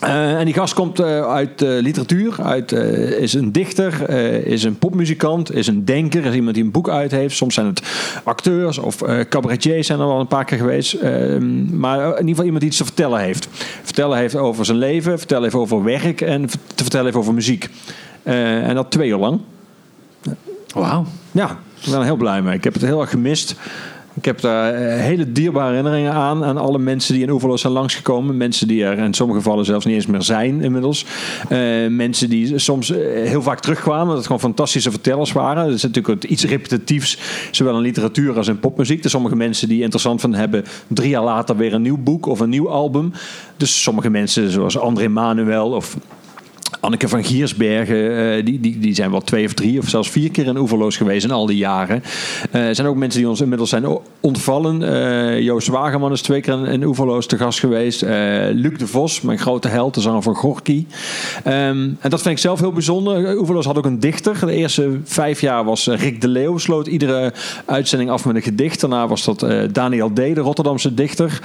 [0.04, 4.10] Uh, en die gast komt uh, uit uh, literatuur, uit, is een dichter,
[4.48, 7.36] is een popmuzikant, is een denker, is iemand die een boek uit heeft.
[7.36, 7.82] Soms zijn het
[8.24, 8.98] acteurs of
[9.30, 10.94] cabaretiers zijn er al een paar keer geweest.
[10.94, 13.48] Ehm, maar in ieder geval iemand die iets te vertellen heeft.
[13.84, 17.70] Vertellen heeft over zijn leven, vertellen heeft over werk en te vertellen heeft over muziek.
[18.24, 19.40] en dat twee uur lang.
[20.74, 21.06] Wauw.
[21.32, 22.56] Ja, ik ben er heel blij mee.
[22.56, 23.56] Ik heb het heel erg gemist.
[24.16, 26.44] Ik heb daar eh, hele dierbare herinneringen aan.
[26.44, 28.38] Aan alle mensen die in Oeverloos zijn langsgekomen.
[28.38, 31.06] Mensen die er in sommige gevallen zelfs niet eens meer zijn inmiddels.
[31.50, 32.98] Uh, mensen die soms eh,
[33.28, 34.08] heel vaak terugkwamen.
[34.08, 35.66] Dat het gewoon fantastische vertellers waren.
[35.66, 37.18] Dat is natuurlijk iets repetitiefs.
[37.52, 39.04] Zowel in literatuur als in popmuziek.
[39.04, 40.64] Er sommige mensen die interessant van hebben.
[40.88, 43.12] Drie jaar later weer een nieuw boek of een nieuw album.
[43.58, 45.98] Dus sommige mensen zoals André Manuel of
[46.86, 50.32] Anneke van Giersbergen, uh, die, die, die zijn wel twee of drie of zelfs vier
[50.32, 52.04] keer in Oeverloos geweest in al die jaren.
[52.56, 53.86] Uh, er zijn ook mensen die ons inmiddels zijn
[54.20, 54.82] ontvallen.
[54.82, 58.02] Uh, Joost Wageman is twee keer in, Oeverloos te gast geweest.
[58.52, 60.86] Luc de Vos, mijn grote held, de zanger van Gorky.
[61.48, 63.38] Um, en dat vind ik zelf heel bijzonder.
[63.38, 64.46] Oeverloos had ook een dichter.
[64.46, 66.58] De eerste vijf jaar was Rick de Leeuw.
[66.58, 67.34] Sloot iedere
[67.66, 68.82] uitzending af met een gedicht.
[68.82, 71.40] Daarna was dat Daniel D., de Rotterdamse dichter.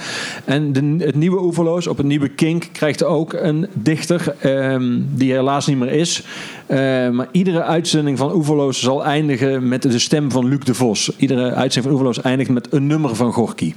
[0.45, 4.35] En de, het nieuwe Oeverloos op het nieuwe Kink krijgt ook een dichter.
[4.45, 6.23] Um, die helaas niet meer is.
[6.67, 6.77] Uh,
[7.09, 11.11] maar iedere uitzending van Oeverloos zal eindigen met de stem van Luc de Vos.
[11.17, 13.73] Iedere uitzending van Oeverloos eindigt met een nummer van Gorky.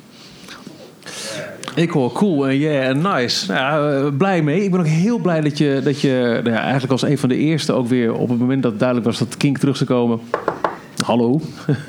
[1.74, 3.52] Ik hoor cool en yeah nice.
[3.52, 4.64] Nou, blij mee.
[4.64, 7.36] Ik ben ook heel blij dat je, dat je nou eigenlijk als een van de
[7.36, 10.20] eerste ook weer op het moment dat duidelijk was dat Kink terug zou komen
[11.04, 11.40] Hallo.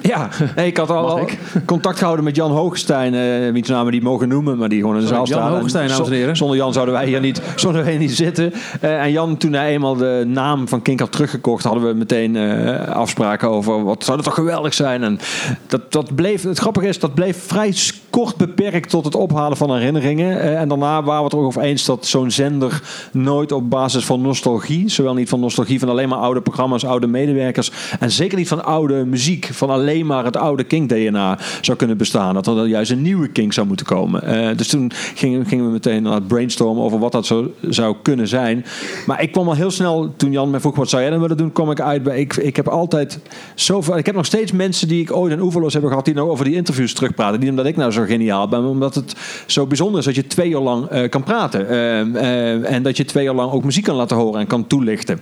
[0.01, 1.39] Ja, nee, ik had al, ik?
[1.65, 5.01] contact gehouden met Jan Hoogstein, uh, wiens namen die mogen noemen, maar die gewoon in
[5.01, 5.49] de zaal staan.
[5.49, 6.37] Jan Hoogstein, dames en heren.
[6.37, 8.53] Zonder Jan zouden wij hier niet, zouden wij niet zitten.
[8.81, 12.35] Uh, en Jan, toen hij eenmaal de naam van Kink had teruggekocht, hadden we meteen
[12.35, 15.03] uh, afspraken over wat zou dat toch geweldig zijn.
[15.03, 15.19] En
[15.67, 17.73] dat, dat bleef, het grappige is, dat bleef vrij
[18.15, 20.39] kort beperkt tot het ophalen van herinneringen.
[20.39, 23.69] Eh, en daarna waren we het er ook over eens dat zo'n zender nooit op
[23.69, 28.11] basis van nostalgie, zowel niet van nostalgie van alleen maar oude programma's, oude medewerkers, en
[28.11, 32.33] zeker niet van oude muziek, van alleen maar het oude Kink-DNA zou kunnen bestaan.
[32.33, 34.23] Dat er juist een nieuwe Kink zou moeten komen.
[34.49, 38.27] Uh, dus toen gingen, we meteen naar het brainstormen over wat dat zo, zou kunnen
[38.27, 38.65] zijn.
[39.05, 41.37] Maar ik kwam al heel snel, toen Jan me vroeg wat zou jij dan willen
[41.37, 43.19] doen, kom ik uit bij, ik, ik heb altijd
[43.55, 46.29] zoveel, ik heb nog steeds mensen die ik ooit in Oeverloos hebben gehad, die nou
[46.29, 47.39] over die interviews terugpraten.
[47.39, 50.27] Niet omdat ik nou zo geniaal ben, maar omdat het zo bijzonder is dat je
[50.27, 51.65] twee jaar lang uh, kan praten.
[51.69, 55.19] Uh, en dat je twee jaar lang ook muziek kan laten horen en kan toelichten.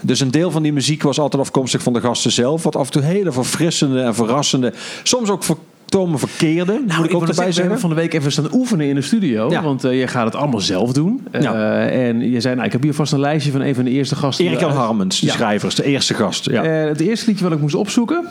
[0.00, 2.62] Dus een deel van die muziek was altijd afkomstig van de gasten zelf.
[2.62, 5.42] Wat af en toe hele verfrissende en verrassende, soms ook
[5.90, 7.80] Tomen verkeerde, nou, moet ik, ook erbij zeggen.
[7.80, 9.50] van de week even staan oefenen in de studio.
[9.50, 9.62] Ja.
[9.62, 11.26] Want uh, je gaat het allemaal zelf doen.
[11.32, 11.54] Ja.
[11.54, 13.90] Uh, en je zei, nou, ik heb hier vast een lijstje van een van de
[13.90, 14.44] eerste gasten.
[14.44, 16.50] Erik Jan Harmens, de schrijvers, de eerste gast.
[16.50, 16.82] Ja.
[16.82, 18.28] Uh, het eerste liedje wat ik moest opzoeken...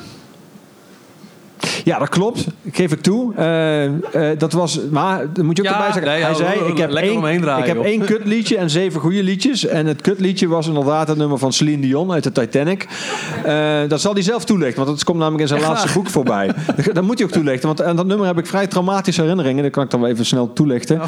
[1.83, 2.47] Ja, dat klopt.
[2.71, 3.33] Geef ik toe.
[3.39, 3.91] Uh, uh,
[4.37, 6.11] dat was, maar dan moet je ook ja, erbij zeggen.
[6.11, 9.65] Nee, hij zei: Ik heb, één, draaien, ik heb één kutliedje en zeven goede liedjes.
[9.65, 12.87] En het kutliedje was inderdaad het nummer van Celine Dion uit de Titanic.
[13.45, 16.51] Uh, dat zal hij zelf toelichten, want dat komt namelijk in zijn laatste boek voorbij.
[16.93, 19.63] dat moet hij ook toelichten, want aan dat nummer heb ik vrij traumatische herinneringen.
[19.63, 21.01] Dat kan ik dan wel even snel toelichten.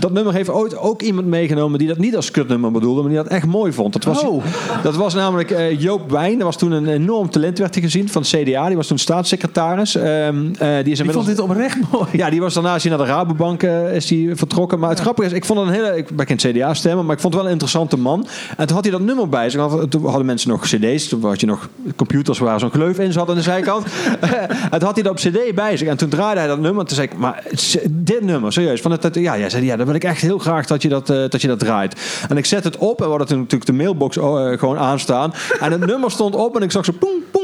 [0.00, 3.18] dat nummer heeft ooit ook iemand meegenomen die dat niet als kutnummer bedoelde, maar die
[3.18, 3.92] dat echt mooi vond.
[3.92, 4.44] Dat was, oh.
[4.82, 6.34] dat was namelijk Joop Wijn.
[6.34, 8.66] Dat was toen een enorm talent, werd hij gezien van het CDA.
[8.66, 9.94] Die was toen staatssecretaris.
[10.10, 12.06] Uh, die is ik vond dit oprecht mooi.
[12.12, 14.78] Ja, die was daarna is hij naar de Rabobank uh, is die vertrokken.
[14.78, 15.04] Maar het ja.
[15.04, 15.96] grappige is, ik vond het een hele...
[15.96, 18.26] Ik ben geen CDA stemmen, maar ik vond het wel een interessante man.
[18.56, 19.68] En toen had hij dat nummer bij zich.
[19.88, 21.08] Toen hadden mensen nog cd's.
[21.08, 23.86] Toen had je nog computers waar zo'n gleuf in zat aan de zijkant.
[24.70, 25.88] en toen had hij dat op cd bij zich.
[25.88, 26.80] En toen draaide hij dat nummer.
[26.80, 27.44] En toen zei ik, maar
[27.90, 28.80] dit nummer, serieus.
[28.80, 31.10] Van het, ja, jij zei, ja, dan wil ik echt heel graag dat je dat,
[31.10, 32.00] uh, dat je dat draait.
[32.28, 32.98] En ik zet het op.
[32.98, 34.16] En we hadden toen natuurlijk de mailbox
[34.58, 35.32] gewoon aanstaan.
[35.60, 36.56] En het nummer stond op.
[36.56, 37.39] En ik zag zo poem, poem,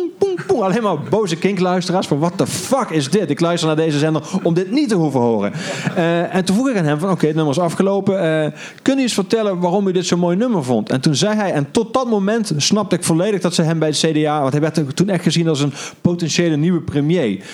[0.63, 3.31] alleen maar boze kinkluisteraars van wat de fuck is dit?
[3.31, 5.53] Ik luister naar deze zender om dit niet te hoeven horen.
[5.97, 8.15] Uh, en toen vroeg ik aan hem van oké, het nummer is afgelopen.
[8.15, 8.53] Uh,
[8.83, 10.91] kun je eens vertellen waarom u dit zo'n mooi nummer vond?
[10.91, 13.89] En toen zei hij, en tot dat moment snapte ik volledig dat ze hem bij
[13.89, 17.45] het CDA, want hij werd toen echt gezien als een potentiële nieuwe premier.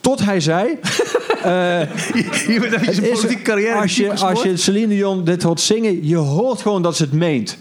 [0.00, 0.78] Tot hij zei.
[1.46, 1.46] Uh,
[2.54, 3.80] je bent een politieke carrière.
[3.80, 7.12] Als je, als je Celine Dion dit hoort zingen, je hoort gewoon dat ze het
[7.12, 7.58] meent.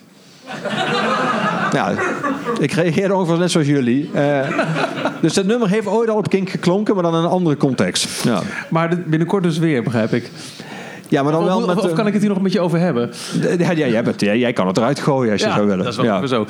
[1.72, 1.94] Ja,
[2.60, 4.10] ik reageer ongeveer net zoals jullie.
[4.16, 4.40] Uh,
[5.22, 8.24] dus dat nummer heeft ooit al op Kink geklonken, maar dan in een andere context.
[8.24, 8.42] Ja.
[8.70, 10.32] Maar binnenkort dus weer, begrijp ik.
[11.10, 13.10] Ja, maar dan wel met, of, kan ik het hier nog met je over hebben?
[13.58, 15.84] Ja, jij, bent, jij, jij kan het eruit gooien als je zou willen.
[15.84, 16.28] dat is wel ja.
[16.28, 16.46] zo.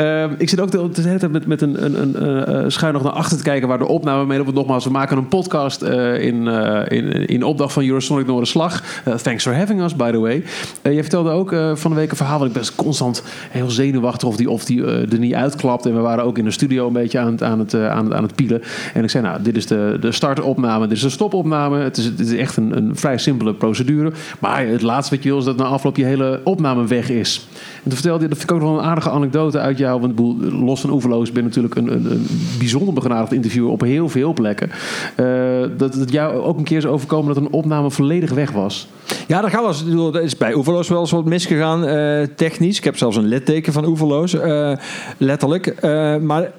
[0.00, 2.92] Uh, ik zit ook de, de hele tijd met, met een, een, een uh, schuin
[2.92, 4.54] nog naar achter te kijken waar de opname mee op.
[4.54, 6.46] Nogmaals, we maken een podcast uh, in,
[6.88, 8.82] in, in opdracht van Eurosonic Noorderslag.
[9.22, 10.44] thanks for having us, by the way.
[10.82, 14.36] je vertelde ook van de week een verhaal dat ik best constant heel zenuwachtig of
[14.36, 15.86] die, of die er niet uitklapt.
[15.86, 18.22] En we waren ook in de studio een beetje aan het, aan het, aan, aan
[18.22, 18.62] het pielen.
[18.94, 21.78] En ik zei, nou, dit is de, de startopname, dit is de stopopname.
[21.78, 23.99] Het is, het is echt een, een vrij simpele procedure.
[24.38, 27.46] Maar het laatste wat je wil is dat na afloop je hele opname weg is.
[27.54, 30.00] En toen vertelde je, dat vind ik ook nog een aardige anekdote uit jou.
[30.00, 30.18] Want
[30.52, 32.26] los van Oeverloos ben natuurlijk een, een, een
[32.58, 34.70] bijzonder begenadigd interviewer op heel veel plekken.
[35.16, 38.88] Uh, dat het jou ook een keer is overkomen dat een opname volledig weg was.
[39.26, 42.78] Ja, dat, gaat wel, dat is bij Oeverloos wel eens wat misgegaan, uh, technisch.
[42.78, 44.72] Ik heb zelfs een litteken van Oeverloos, uh,
[45.18, 45.82] letterlijk.
[46.22, 46.50] maar...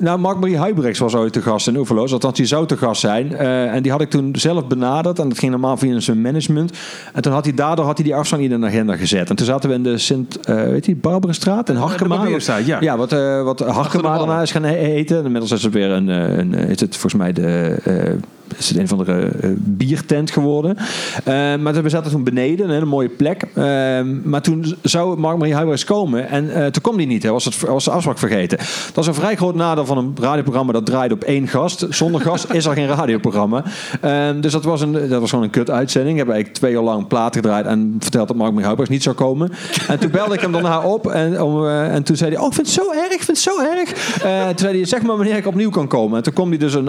[0.00, 2.12] Nou, Mark-Marie Huibrechts was ooit te gast in Oeverloos.
[2.12, 3.32] Althans, die zou te gast zijn.
[3.32, 5.18] Uh, en die had ik toen zelf benaderd.
[5.18, 6.78] En dat ging normaal via zijn management.
[7.12, 9.30] En toen had hij daardoor had hij die afstand in de agenda gezet.
[9.30, 10.38] En toen zaten we in de Sint...
[10.48, 12.26] Uh, weet je, Barbarastraat in Harkema.
[12.64, 12.80] ja.
[12.80, 15.24] Ja, wat, uh, wat Harkema daarna is gaan eten.
[15.24, 16.08] Inmiddels is het weer een...
[16.08, 18.18] een is het volgens mij de
[18.58, 20.76] is het een van de uh, biertent geworden.
[20.78, 20.84] Uh,
[21.56, 23.44] maar we zaten toen beneden, een hele mooie plek.
[24.24, 26.28] Maar toen zou Mark-Marie Huibrechts komen.
[26.28, 27.22] En toen kwam die niet.
[27.22, 28.58] Hij was, het, was de afspraak vergeten.
[28.92, 31.86] Dat is een vrij groot nadeel van een radioprogramma dat draait op één gast.
[31.88, 33.64] Zonder gast is er geen radioprogramma.
[34.40, 36.12] dus dat was, een, dat was gewoon een kut uitzending.
[36.12, 39.16] Ik heb eigenlijk twee jaar lang plaat gedraaid en verteld dat Mark-Marie Huibrechts niet zou
[39.16, 39.50] komen.
[39.88, 41.06] En toen belde ik hem daarna op.
[41.06, 43.38] En, om, en toen zei hij, oh ik vind het zo erg, ik vind het
[43.38, 43.88] zo erg.
[44.48, 46.16] toen zei hij, zeg maar wanneer ik opnieuw kan komen.
[46.16, 46.86] En toen kwam hij dus een,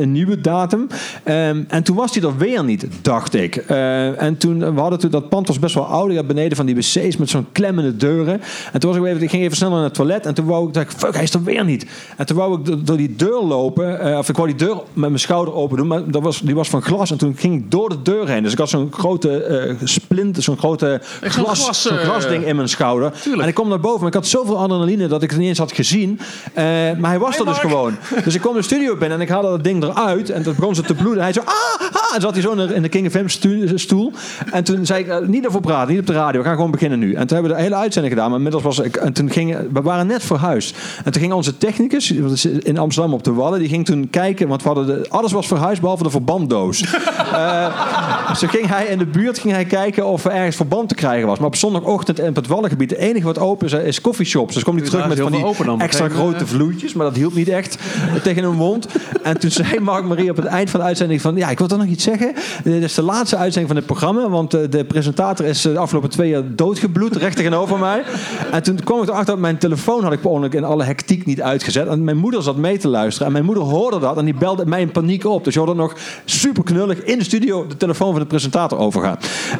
[0.00, 0.86] een nieuwe datum.
[1.24, 3.64] Um, en toen was hij er weer niet, dacht ik.
[3.70, 6.12] Uh, en toen, we hadden toen, dat pand was best wel oud.
[6.12, 8.40] Je beneden van die wc's met zo'n klemmende deuren.
[8.72, 10.26] En toen was ik even, ik ging even snel naar het toilet.
[10.26, 11.86] En toen wou ik, dacht fuck, hij is er weer niet.
[12.16, 14.06] En toen wou ik door die deur lopen.
[14.06, 15.86] Uh, of ik wou die deur met mijn schouder open doen.
[15.86, 17.10] Maar dat was, die was van glas.
[17.10, 18.42] En toen ging ik door de deur heen.
[18.42, 22.68] Dus ik had zo'n grote uh, splint, zo'n grote glas, glas, zo'n glasding in mijn
[22.68, 23.12] schouder.
[23.12, 23.42] Tuurlijk.
[23.42, 23.98] En ik kom naar boven.
[23.98, 26.20] Maar ik had zoveel adrenaline dat ik het niet eens had gezien.
[26.54, 27.96] maar hij was hey, er dus gewoon.
[28.24, 30.30] Dus ik kwam de studio binnen en ik haalde dat ding eruit.
[30.30, 31.22] En toen begon ze te te bloeden.
[31.22, 31.46] Hij zo, ah,
[31.92, 32.14] ah.
[32.14, 33.28] En zat hij zo in de King FM
[33.74, 34.12] stoel.
[34.50, 36.40] En toen zei ik, niet over praten, niet op de radio.
[36.40, 37.14] We gaan gewoon beginnen nu.
[37.14, 38.28] En toen hebben we de hele uitzending gedaan.
[38.28, 40.74] Maar inmiddels was ik, en toen ging, we waren net voor huis.
[41.04, 42.10] En toen ging onze technicus
[42.58, 45.46] in Amsterdam op de Wallen, die ging toen kijken, want we hadden de, alles was
[45.46, 46.82] verhuisd behalve de verbanddoos.
[46.82, 50.88] uh, dus toen ging hij in de buurt ging hij kijken of er ergens verband
[50.88, 51.38] te krijgen was.
[51.38, 54.54] Maar op zondagochtend in het Wallengebied, het enige wat open is, is coffeeshops.
[54.54, 55.44] Dus kwam hij terug met van die
[55.78, 57.78] extra grote vloeitjes, maar dat hielp niet echt
[58.22, 58.86] tegen een mond.
[59.22, 61.66] En toen zei Mark Marie op het eind van de uitzending van, ja, ik wil
[61.68, 62.32] toch nog iets zeggen.
[62.64, 66.10] Dit is de laatste uitzending van het programma, want eh, de presentator is de afgelopen
[66.10, 68.02] twee jaar doodgebloed, recht tegenover mij.
[68.50, 71.26] En toen kwam ik erachter dat mijn telefoon had ik per ongeluk in alle hectiek
[71.26, 71.86] niet uitgezet.
[71.86, 73.26] En mijn moeder zat mee te luisteren.
[73.26, 75.44] En mijn moeder hoorde dat en die belde mij in paniek op.
[75.44, 79.16] Dus je hoorde nog super knullig in de studio de telefoon van de presentator overgaan.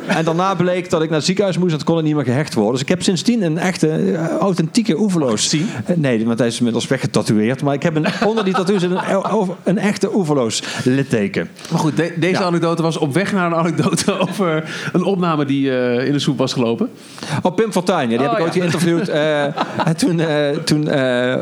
[0.06, 2.24] En daarna bleek dat ik naar het ziekenhuis moest en het kon het niet meer
[2.24, 2.72] gehecht worden.
[2.72, 5.56] Dus ik heb sindsdien een echte, authentieke oeverloos.
[5.96, 7.62] Nee, want hij is inmiddels weggetatoeëerd.
[7.62, 9.00] Maar ik heb een, onder die tattoo zit een,
[9.62, 10.62] een echte oeverloos
[11.70, 16.06] Maar goed, deze anekdote was op weg naar een anekdote over een opname die uh,
[16.06, 16.90] in de soep was gelopen.
[17.42, 18.10] Oh, Pim Fortuyn.
[18.10, 19.08] Ja, die heb ik oh, ooit geïnterviewd.
[19.88, 20.20] en toen,
[20.64, 20.94] toen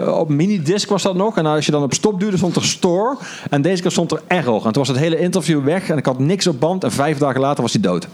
[0.08, 1.36] op minidisc was dat nog.
[1.36, 3.16] En als je dan op stop duwde, stond er store.
[3.50, 4.66] En deze keer stond er error.
[4.66, 5.88] En toen was het hele interview weg.
[5.88, 6.84] En ik had niks op band.
[6.84, 8.08] En vijf dagen later was hij dood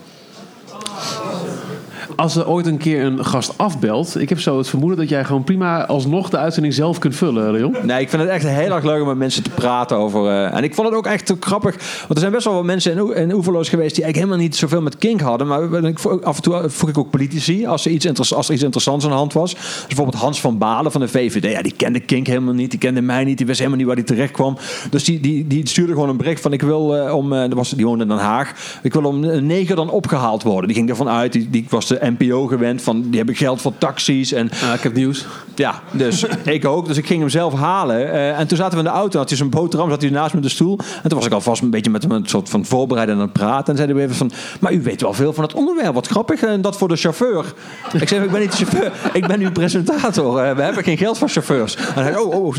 [2.17, 5.25] als er ooit een keer een gast afbelt, ik heb zo het vermoeden dat jij
[5.25, 7.77] gewoon prima alsnog de uitzending zelf kunt vullen, Leon.
[7.83, 10.25] Nee, ik vind het echt heel erg leuk om met mensen te praten over.
[10.25, 12.93] Uh, en ik vond het ook echt grappig, want er zijn best wel wat mensen
[12.93, 15.47] in, in Oeverloos geweest die eigenlijk helemaal niet zoveel met kink hadden.
[15.47, 19.05] Maar af en toe vroeg ik ook politici als er, iets als er iets interessants
[19.05, 19.55] aan de hand was.
[19.55, 22.79] Dus bijvoorbeeld Hans van Balen van de VVD, ja, die kende kink helemaal niet, die
[22.79, 24.57] kende mij niet, die wist helemaal niet waar hij terecht kwam.
[24.91, 27.45] Dus die, die, stuurde gewoon een bericht van: ik wil uh, om, uh,
[27.77, 30.67] die woonde in Den Haag, ik wil om negen dan opgehaald worden.
[30.67, 33.73] Die ging ervan uit, die, die was de NPO gewend van die hebben geld voor
[33.79, 34.33] taxis.
[34.33, 35.27] En, ah, ik heb nieuws.
[35.55, 36.87] Ja, dus ik ook.
[36.87, 38.01] Dus ik ging hem zelf halen.
[38.01, 40.35] Uh, en toen zaten we in de auto, had hij zijn boterham, zat hij naast
[40.35, 40.79] me de stoel.
[41.03, 43.33] En toen was ik alvast een beetje met hem een soort van voorbereiden aan het
[43.33, 43.71] praten.
[43.71, 44.31] En zeiden we even van,
[44.61, 45.95] maar u weet wel veel van het onderwerp.
[45.95, 46.43] Wat grappig.
[46.43, 47.55] En dat voor de chauffeur.
[47.93, 50.45] Ik zei, ik ben niet de chauffeur, ik ben uw presentator.
[50.45, 51.77] Uh, we hebben geen geld voor chauffeurs.
[51.77, 52.57] En hij oh, oh.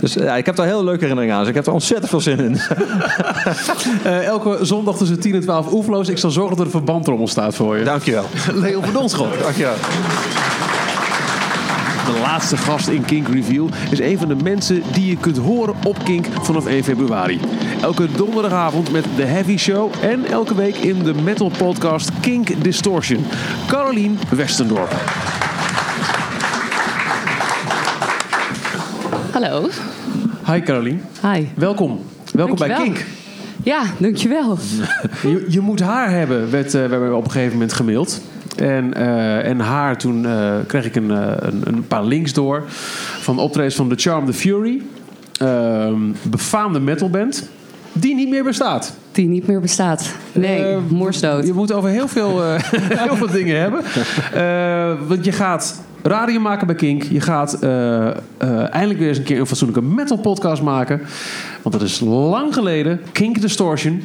[0.00, 1.40] Dus ja, ik heb daar heel leuke herinneringen aan.
[1.40, 2.58] Dus ik heb er ontzettend veel zin in.
[4.34, 6.08] elke zondag tussen 10 en 12 oefenloos.
[6.08, 7.84] Ik zal zorgen dat er een verbandrommel staat voor je.
[7.84, 8.24] Dankjewel.
[8.54, 9.38] Leon van Donschot.
[9.42, 9.74] Dankjewel.
[12.04, 15.74] De laatste gast in Kink Reveal is een van de mensen die je kunt horen
[15.84, 17.40] op Kink vanaf 1 februari.
[17.80, 23.24] Elke donderdagavond met de Heavy Show en elke week in de metal podcast Kink Distortion.
[23.66, 24.94] Carolien Westendorp.
[29.32, 29.68] Hallo.
[30.46, 31.02] Hi Carolien.
[31.22, 31.46] Hi.
[31.54, 32.00] Welkom.
[32.32, 33.04] Welkom bij Kink.
[33.62, 34.58] Ja, dankjewel.
[35.22, 38.20] je, je moet haar hebben, werd, uh, we op een gegeven moment gemaild.
[38.56, 42.62] En, uh, en haar, toen uh, kreeg ik een, een, een, paar links door
[43.20, 44.82] van optredens van The Charm the Fury.
[45.42, 45.92] Uh,
[46.22, 47.48] befaamde metalband.
[47.92, 48.96] Die niet meer bestaat.
[49.12, 50.14] Die niet meer bestaat.
[50.32, 51.46] Nee, morsdood.
[51.46, 52.42] Je moet over heel veel,
[53.04, 53.82] heel veel dingen hebben.
[55.08, 57.02] want je gaat radio maken bij Kink.
[57.02, 57.58] Je gaat
[58.70, 61.00] eindelijk weer eens een keer een fatsoenlijke metal podcast maken.
[61.62, 63.00] Want dat is lang geleden.
[63.12, 64.02] Kink Distortion.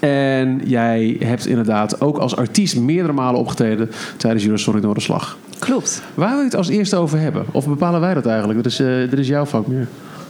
[0.00, 5.36] En jij hebt inderdaad ook als artiest meerdere malen opgetreden tijdens Eurosonic Noorderslag.
[5.58, 6.02] Klopt.
[6.14, 7.44] Waar wil je het als eerste over hebben?
[7.52, 8.62] Of bepalen wij dat eigenlijk?
[8.62, 9.88] Dat is, uh, dat is jouw vak meer.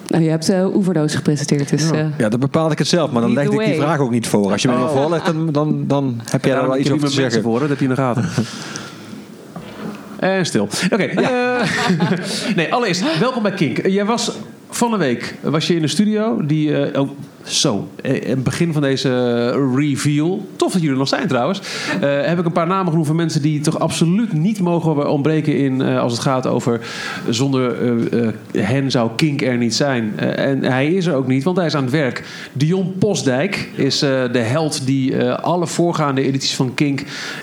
[0.09, 1.71] Nou, je hebt uh, Oeverdoos gepresenteerd.
[1.71, 1.95] Dus, ja.
[1.95, 3.11] Uh, ja, dan bepaal ik het zelf.
[3.11, 4.53] Maar dan leg ik die vraag ook niet voor.
[4.53, 4.97] Als je me oh.
[4.97, 7.43] voorlegt, dan, dan, dan heb jij er wel iets over te zeggen.
[7.43, 8.29] Voor, dat heb je in de gaten.
[10.19, 10.69] en stil.
[10.93, 10.95] Oké.
[10.95, 11.63] Okay, ja.
[12.57, 13.87] nee, allereerst, welkom bij Kink.
[13.87, 14.33] Jij was
[14.71, 16.47] van de week was je in de studio.
[16.47, 17.11] Die, oh,
[17.47, 21.61] zo, in eh, het begin van deze reveal, tof dat jullie er nog zijn trouwens,
[21.95, 25.57] uh, heb ik een paar namen genoemd van mensen die toch absoluut niet mogen ontbreken
[25.59, 26.81] in uh, als het gaat over
[27.29, 27.83] zonder
[28.13, 30.19] uh, hen zou Kink er niet zijn.
[30.19, 32.25] en hij is er ook niet, want hij is aan het werk.
[32.53, 37.03] Dion Postdijk is de held die alle voorgaande edities van Kink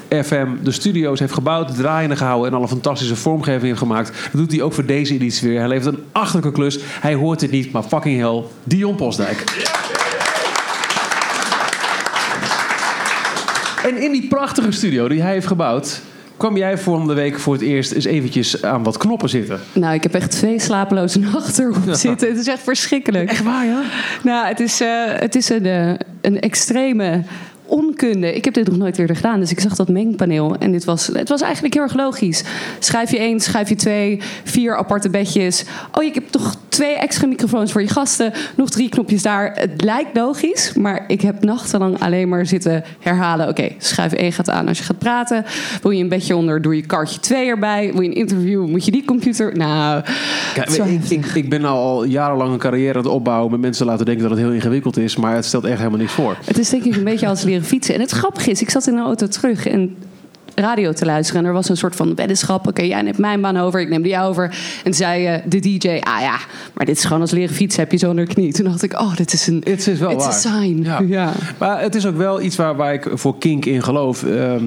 [0.09, 4.11] FM de studio's heeft gebouwd, draaiende gehouden en alle fantastische vormgeving heeft gemaakt.
[4.31, 5.59] Dat doet hij ook voor deze editie weer.
[5.59, 6.79] Hij levert een achterlijke klus.
[6.81, 9.72] Hij hoort het niet, maar fucking hell, Dion Postdijk.
[13.83, 16.01] En in die prachtige studio die hij heeft gebouwd,
[16.37, 19.59] kwam jij volgende week voor het eerst eens eventjes aan wat knoppen zitten?
[19.73, 22.27] Nou, ik heb echt twee slapeloze nachten op zitten.
[22.29, 23.29] Het is echt verschrikkelijk.
[23.29, 23.81] Echt waar, ja?
[24.23, 27.23] Nou, het is, uh, het is een, uh, een extreme
[28.21, 30.55] Ik heb dit nog nooit eerder gedaan, dus ik zag dat mengpaneel.
[30.59, 32.43] En dit was, het was eigenlijk heel erg logisch.
[32.79, 35.65] Schrijf je één, schrijf je twee, vier aparte bedjes.
[35.91, 38.33] Oh, je hebt toch twee extra microfoons voor je gasten.
[38.55, 39.51] Nog drie knopjes daar.
[39.55, 43.47] Het lijkt logisch, maar ik heb nachtenlang alleen maar zitten herhalen.
[43.47, 45.45] Oké, schuif één gaat aan als je gaat praten.
[45.81, 47.91] Wil je een bedje onder, doe je kaartje twee erbij.
[47.91, 49.57] Wil je een interview, moet je die computer...
[49.57, 50.03] Nou,
[50.53, 53.51] Kijk, ik, ik, ik, ben al jarenlang een carrière aan het opbouwen...
[53.51, 55.15] met mensen laten denken dat het heel ingewikkeld is...
[55.15, 56.37] maar het stelt echt helemaal niks voor.
[56.45, 57.95] Het is denk ik een beetje als leren fietsen.
[57.95, 59.97] En het grappige is, ik zat in de auto terug en
[60.55, 61.41] radio te luisteren.
[61.41, 62.67] En er was een soort van weddenschap.
[62.67, 64.55] Oké, jij neemt mijn baan over, ik neem die over.
[64.83, 66.37] En zei uh, de DJ, ah ja,
[66.73, 68.53] maar dit is gewoon als leren fietsen heb je zo onder de knie.
[68.53, 70.33] Toen dacht ik, oh, dit is een het is wel it's waar.
[70.33, 70.81] a sign.
[70.83, 71.01] Ja.
[71.13, 71.31] Ja.
[71.57, 74.23] Maar het is ook wel iets waar, waar ik voor kink in geloof.
[74.23, 74.63] Ehm,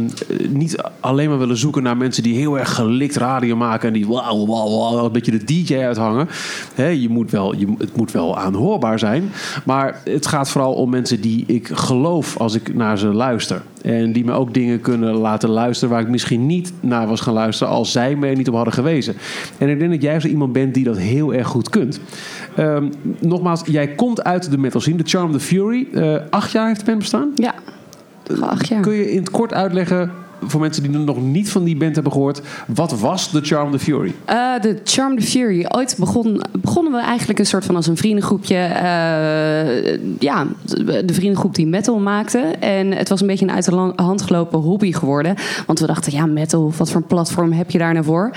[0.49, 3.89] niet alleen maar willen zoeken naar mensen die heel erg gelikt radio maken...
[3.89, 6.29] en die wauw, wauw, wauw, een beetje de DJ uithangen.
[6.75, 9.33] He, je moet wel, je, het moet wel aanhoorbaar zijn.
[9.65, 13.63] Maar het gaat vooral om mensen die ik geloof als ik naar ze luister.
[13.87, 17.35] En die me ook dingen kunnen laten luisteren waar ik misschien niet naar was gaan
[17.35, 19.15] luisteren als zij me er niet op hadden gewezen.
[19.59, 22.01] En ik denk dat jij zo iemand bent die dat heel erg goed kunt.
[22.59, 25.87] Um, nogmaals, jij komt uit de metal scene, The Charm of the Fury.
[25.93, 27.33] Uh, acht jaar heeft de band bestaan?
[27.35, 27.55] Ja,
[28.41, 28.81] acht jaar.
[28.81, 30.11] Kun je in het kort uitleggen
[30.41, 33.79] voor mensen die nog niet van die band hebben gehoord, wat was The Charm the
[33.79, 34.15] Fury?
[34.31, 35.67] Uh, The Charm the Fury.
[35.69, 38.55] Ooit begon, begonnen we eigenlijk een soort van als een vriendengroepje.
[38.55, 40.47] Uh, ja,
[41.05, 42.39] de vriendengroep die metal maakte.
[42.61, 45.35] En het was een beetje een uit de hand gelopen hobby geworden.
[45.67, 48.31] Want we dachten, ja, metal, wat voor een platform heb je daar nou voor?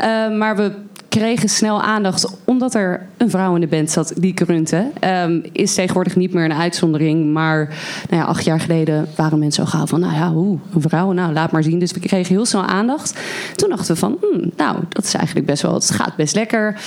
[0.00, 0.72] Uh, maar we
[1.10, 4.86] kregen snel aandacht omdat er een vrouw in de band zat die grunte.
[5.24, 7.32] Um, is tegenwoordig niet meer een uitzondering.
[7.32, 7.68] Maar
[8.08, 10.00] nou ja, acht jaar geleden waren mensen zo gauw van...
[10.00, 11.78] nou ja, hoe, een vrouw, nou laat maar zien.
[11.78, 13.20] Dus we kregen heel snel aandacht.
[13.56, 15.74] Toen dachten we van, hmm, nou, dat is eigenlijk best wel...
[15.74, 16.80] het gaat best lekker.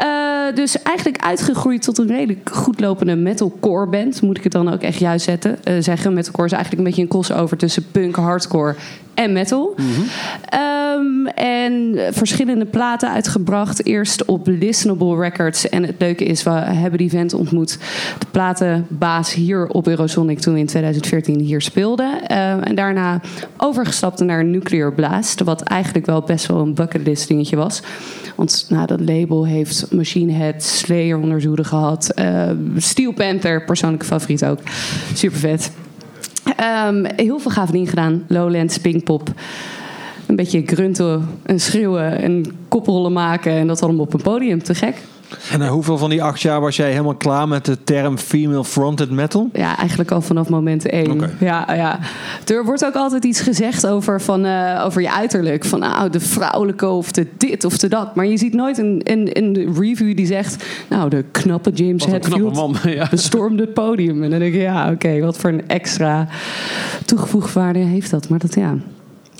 [0.00, 4.22] Uh, dus eigenlijk uitgegroeid tot een redelijk goed lopende metalcore band.
[4.22, 6.14] Moet ik het dan ook echt juist zetten, uh, zeggen.
[6.14, 8.74] Metalcore is eigenlijk een beetje een crossover tussen punk, hardcore
[9.16, 9.74] en metal.
[10.94, 13.86] Um, en verschillende platen uitgebracht.
[13.86, 15.68] Eerst op Listenable Records.
[15.68, 17.78] En het leuke is, we hebben die vent ontmoet.
[18.18, 22.20] De platenbaas hier op Eurosonic toen we in 2014 hier speelden.
[22.30, 23.20] Uh, en daarna
[23.56, 25.42] overgestapt naar Nuclear Blast.
[25.42, 27.82] Wat eigenlijk wel best wel een bucketlist dingetje was.
[28.34, 32.12] Want nou, dat label heeft Machine Head, Slayer onder zoede gehad.
[32.18, 34.58] Uh, Steel Panther, persoonlijke favoriet ook.
[35.14, 35.70] Super vet.
[36.88, 38.24] Um, heel veel gave dingen gedaan.
[38.28, 39.28] Lowlands, Pinkpop.
[40.26, 43.52] Een beetje grunten en schreeuwen en koprollen maken.
[43.52, 44.62] En dat allemaal op een podium.
[44.62, 44.96] Te gek.
[45.50, 48.64] En uh, hoeveel van die acht jaar was jij helemaal klaar met de term female
[48.64, 49.50] fronted metal?
[49.52, 51.10] Ja, eigenlijk al vanaf moment één.
[51.10, 51.30] Okay.
[51.40, 51.98] Ja, ja.
[52.46, 55.64] Er wordt ook altijd iets gezegd over, van, uh, over je uiterlijk.
[55.64, 58.14] Van nou, de vrouwelijke of de dit of de dat.
[58.14, 60.64] Maar je ziet nooit een, een, een review die zegt...
[60.88, 63.06] nou, de knappe James Hetfield man, ja.
[63.10, 64.22] bestormde het podium.
[64.22, 66.28] En dan denk ik, ja, oké, okay, wat voor een extra
[67.04, 68.28] toegevoegde waarde heeft dat.
[68.28, 68.74] Maar dat, ja...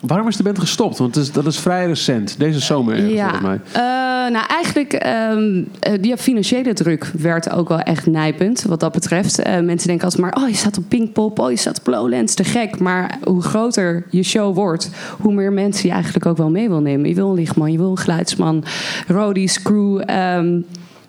[0.03, 0.99] Waarom is de band gestopt?
[0.99, 2.38] Want dat is, dat is vrij recent.
[2.38, 3.22] Deze zomer ergens, ja.
[3.22, 3.61] volgens mij.
[3.66, 5.68] Uh, nou, eigenlijk, um,
[6.01, 9.38] die financiële druk werd ook wel echt nijpend wat dat betreft.
[9.38, 12.34] Uh, mensen denken altijd maar, oh, je staat op Pinkpop, oh, je staat op Lowlands,
[12.34, 12.78] te gek.
[12.78, 14.90] Maar hoe groter je show wordt,
[15.20, 17.09] hoe meer mensen je eigenlijk ook wel mee wil nemen.
[17.09, 18.64] Je wil een lichtman, je wil een geluidsman,
[19.07, 20.11] roadies, crew...
[20.11, 20.66] Um,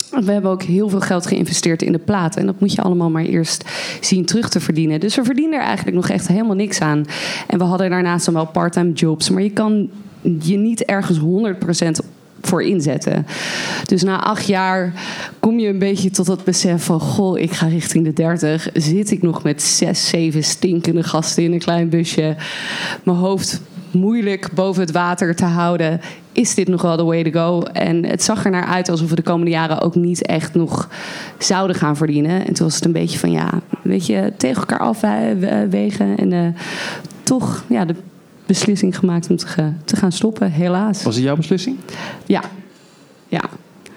[0.09, 2.41] we hebben ook heel veel geld geïnvesteerd in de platen.
[2.41, 3.63] En dat moet je allemaal maar eerst
[4.01, 4.99] zien terug te verdienen.
[4.99, 7.05] Dus we verdienen er eigenlijk nog echt helemaal niks aan.
[7.47, 9.29] En we hadden daarnaast dan wel parttime jobs.
[9.29, 9.89] Maar je kan
[10.21, 12.05] je niet ergens 100%
[12.41, 13.25] voor inzetten.
[13.85, 14.93] Dus na acht jaar
[15.39, 16.99] kom je een beetje tot het besef van...
[16.99, 18.69] goh, ik ga richting de 30.
[18.73, 22.35] Zit ik nog met zes, zeven stinkende gasten in een klein busje.
[23.03, 26.01] Mijn hoofd moeilijk boven het water te houden.
[26.37, 27.61] Is dit nog wel de way to go?
[27.61, 30.89] En het zag er naar uit alsof we de komende jaren ook niet echt nog
[31.37, 32.47] zouden gaan verdienen.
[32.47, 33.49] En toen was het een beetje van ja,
[33.81, 36.17] weet je, tegen elkaar afwegen.
[36.17, 36.47] En uh,
[37.23, 37.95] toch ja, de
[38.45, 41.03] beslissing gemaakt om te, te gaan stoppen, helaas.
[41.03, 41.77] Was het jouw beslissing?
[42.25, 42.41] Ja,
[43.27, 43.41] ja.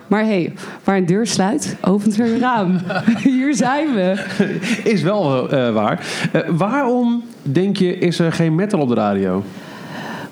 [0.07, 0.53] Maar hé, hey,
[0.84, 2.78] waar een deur sluit, opent weer een raam.
[3.22, 4.24] Hier zijn we.
[4.84, 6.07] Is wel uh, waar.
[6.32, 9.43] Uh, waarom, denk je, is er geen metal op de radio?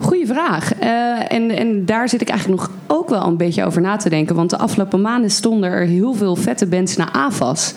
[0.01, 0.81] Goeie vraag.
[0.83, 4.09] Uh, en, en daar zit ik eigenlijk nog ook wel een beetje over na te
[4.09, 4.35] denken.
[4.35, 7.75] Want de afgelopen maanden stonden er heel veel vette bands naar AFAS.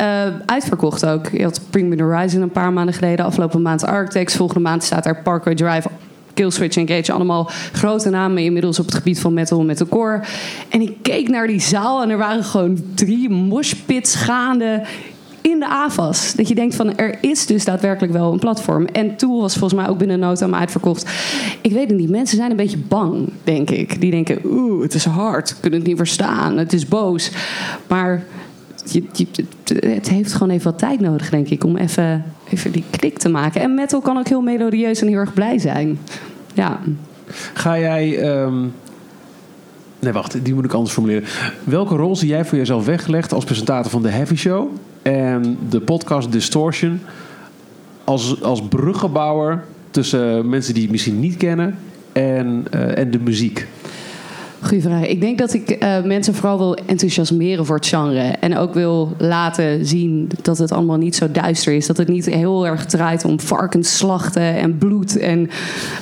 [0.00, 1.28] Uh, uitverkocht ook.
[1.28, 3.24] Je had The Horizon een paar maanden geleden.
[3.24, 4.36] Afgelopen maand Architects.
[4.36, 5.88] Volgende maand staat daar Parkway Drive
[6.34, 10.20] Killswitch Engage, allemaal grote namen inmiddels op het gebied van metal met de core.
[10.68, 14.82] En ik keek naar die zaal en er waren gewoon drie moshpits gaande
[15.42, 16.34] in de AFAS.
[16.34, 18.86] Dat je denkt van er is dus daadwerkelijk wel een platform.
[18.86, 21.10] En Tool was volgens mij ook binnen no time uitverkocht.
[21.60, 24.00] Ik weet het niet, mensen zijn een beetje bang, denk ik.
[24.00, 27.30] Die denken, oeh, het is hard, kunnen het niet verstaan, het is boos.
[27.88, 28.24] Maar
[28.84, 29.26] je,
[29.74, 33.28] het heeft gewoon even wat tijd nodig, denk ik, om even, even die klik te
[33.28, 33.60] maken.
[33.60, 35.98] En metal kan ook heel melodieus en heel erg blij zijn.
[36.54, 36.80] Ja.
[37.54, 38.18] Ga jij.
[38.18, 38.60] Ehm,
[39.98, 41.28] nee, wacht, die moet ik anders formuleren.
[41.64, 44.70] Welke rol zie jij voor jezelf weggelegd als presentator van de Heavy Show
[45.02, 47.00] en de podcast Distortion
[48.04, 51.78] als, als bruggenbouwer tussen mensen die het misschien niet kennen
[52.12, 53.66] en, uh, en de muziek?
[54.60, 55.06] Goeie vraag.
[55.06, 58.20] Ik denk dat ik uh, mensen vooral wil enthousiasmeren voor het genre.
[58.20, 61.86] En ook wil laten zien dat het allemaal niet zo duister is.
[61.86, 65.46] Dat het niet heel erg draait om varkensslachten en bloed en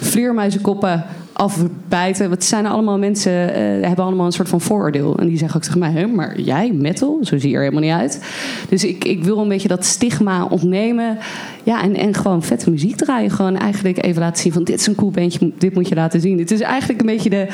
[0.01, 1.05] vleermuizenkoppen
[1.41, 2.30] afbijten.
[2.30, 5.18] Het zijn allemaal mensen, uh, hebben allemaal een soort van vooroordeel.
[5.18, 7.18] En die zeggen ook tegen mij, maar jij, metal?
[7.22, 8.24] Zo zie je er helemaal niet uit.
[8.68, 11.18] Dus ik, ik wil een beetje dat stigma ontnemen.
[11.62, 13.30] Ja, en, en gewoon vette muziek draaien.
[13.30, 16.20] Gewoon eigenlijk even laten zien van dit is een cool bandje, dit moet je laten
[16.20, 16.38] zien.
[16.38, 17.47] Het is eigenlijk een beetje de,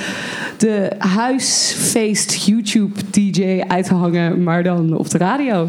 [0.57, 5.69] de huisfeest YouTube DJ uithangen, maar dan op de radio.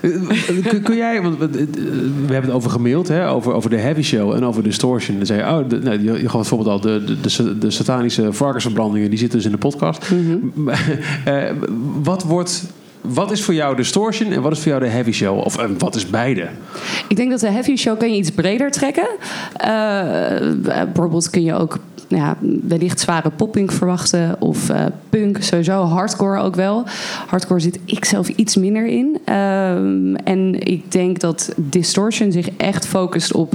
[0.00, 1.46] Kun, kun, jij, want we
[2.32, 5.16] hebben het over gemaild, hè, over, over de heavy show en over distortion.
[5.16, 8.32] Dan zei je, oh, de, nou, je, je gaf bijvoorbeeld al de, de, de, satanische
[8.32, 10.10] varkensverbrandingen, die zitten dus in de podcast.
[10.10, 10.52] Mm
[12.02, 12.64] wat wordt
[13.00, 15.38] wat is voor jou distortion en wat is voor jou de heavy show?
[15.38, 16.48] Of wat is beide?
[17.08, 19.08] Ik denk dat de heavy show kan je iets breder trekken.
[19.60, 19.66] Uh,
[20.84, 21.78] bijvoorbeeld kun je ook
[22.08, 24.36] ja, wellicht zware popping verwachten.
[24.40, 25.82] Of uh, punk, sowieso.
[25.82, 26.84] Hardcore ook wel.
[27.26, 29.34] Hardcore zit ik zelf iets minder in.
[29.34, 33.54] Um, en ik denk dat Distortion zich echt focust op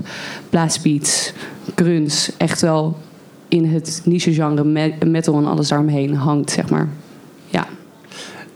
[0.49, 1.33] blastbeats,
[1.75, 2.31] grunts.
[2.37, 2.97] Echt wel
[3.47, 6.87] in het niche-genre metal en alles daaromheen hangt, zeg maar.
[7.49, 7.65] Ja.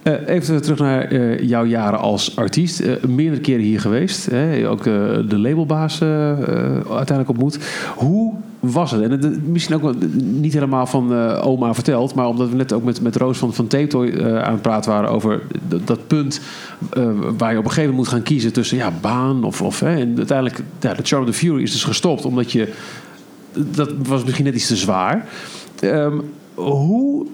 [0.03, 2.83] Uh, even terug naar uh, jouw jaren als artiest.
[3.07, 4.25] Meerdere keren hier geweest.
[4.25, 4.69] Hè?
[4.69, 7.59] Ook de labelbaas uiteindelijk ontmoet.
[7.95, 8.33] Hoe
[8.71, 9.01] was het?
[9.01, 12.15] En het, misschien ook niet helemaal van oma verteld.
[12.15, 15.09] Maar omdat we net ook met, met Roos van, van Tape aan het praten waren
[15.09, 15.41] over
[15.85, 16.41] dat, punt...
[17.37, 19.61] waar je op een gegeven moment moet gaan kiezen tussen ja, baan of...
[19.61, 19.95] of hè?
[19.95, 22.25] En uiteindelijk, ja, de Charm of the Fury is dus gestopt.
[22.25, 22.73] Omdat je...
[23.53, 25.27] Dat was misschien net iets te zwaar.
[25.83, 26.21] Um,
[26.53, 27.25] hoe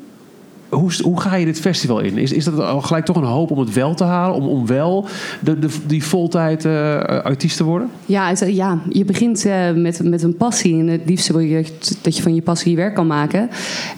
[0.73, 2.17] hoe, hoe ga je dit festival in?
[2.17, 4.35] Is, is dat al gelijk toch een hoop om het wel te halen?
[4.35, 5.05] Om, om wel
[5.41, 7.89] de, die voltijd uh, artiest te worden?
[8.05, 10.79] Ja, het, ja je begint uh, met, met een passie.
[10.79, 11.65] En het liefste wil je
[12.01, 13.49] dat je van je passie je werk kan maken.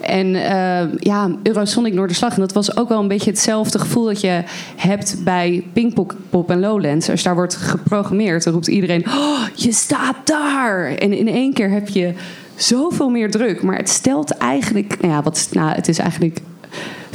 [0.02, 2.34] En uh, ja, Eurosonic Noorderslag.
[2.34, 4.44] En dat was ook wel een beetje hetzelfde gevoel dat je
[4.76, 7.10] hebt bij Pinkpop en Lowlands.
[7.10, 9.06] Als daar wordt geprogrammeerd, dan roept iedereen...
[9.08, 10.88] Oh, je staat daar!
[10.88, 12.14] En in één keer heb je
[12.56, 13.64] zoveel meer druk.
[13.64, 14.98] Maar het stelt eigenlijk...
[15.02, 16.40] Nou ja, wat, nou, het is eigenlijk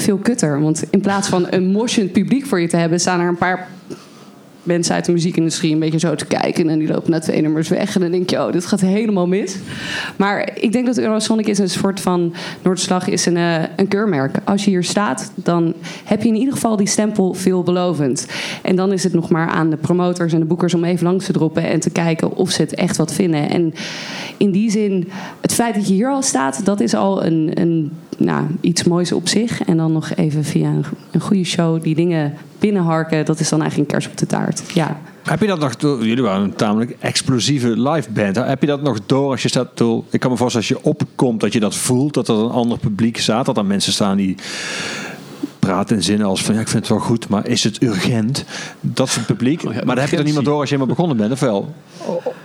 [0.02, 0.60] veel kutter.
[0.60, 3.68] Want in plaats van een moshend publiek voor je te hebben, staan er een paar
[4.62, 6.68] mensen uit de muziekindustrie een beetje zo te kijken.
[6.68, 7.94] En die lopen na twee nummers weg.
[7.94, 9.56] En dan denk je, oh, dit gaat helemaal mis.
[10.16, 12.34] Maar ik denk dat Eurosonic is een soort van...
[12.62, 14.38] Noordslag is een, uh, een keurmerk.
[14.44, 15.74] Als je hier staat, dan
[16.04, 18.26] heb je in ieder geval die stempel veelbelovend.
[18.62, 20.74] En dan is het nog maar aan de promotors en de boekers...
[20.74, 23.50] om even langs te droppen en te kijken of ze het echt wat vinden.
[23.50, 23.74] En
[24.36, 25.08] in die zin,
[25.40, 26.64] het feit dat je hier al staat...
[26.64, 29.62] dat is al een, een nou, iets moois op zich.
[29.62, 30.72] En dan nog even via
[31.10, 33.24] een, goede show die dingen binnenharken.
[33.24, 34.62] Dat is dan eigenlijk een kers op de taart.
[34.74, 35.00] Ja.
[35.22, 36.06] Heb je dat nog door?
[36.06, 38.36] Jullie waren een tamelijk explosieve live band.
[38.36, 39.80] Heb je dat nog door als je staat?
[40.10, 42.78] Ik kan me voorstellen als je opkomt dat je dat voelt, dat er een ander
[42.78, 44.36] publiek staat, dat er mensen staan die
[45.60, 48.44] praten in zinnen als van ja, ik vind het wel goed, maar is het urgent?
[48.80, 49.64] Dat het publiek.
[49.64, 51.74] Oh maar dan heb je dan niemand door als je helemaal begonnen bent, of wel?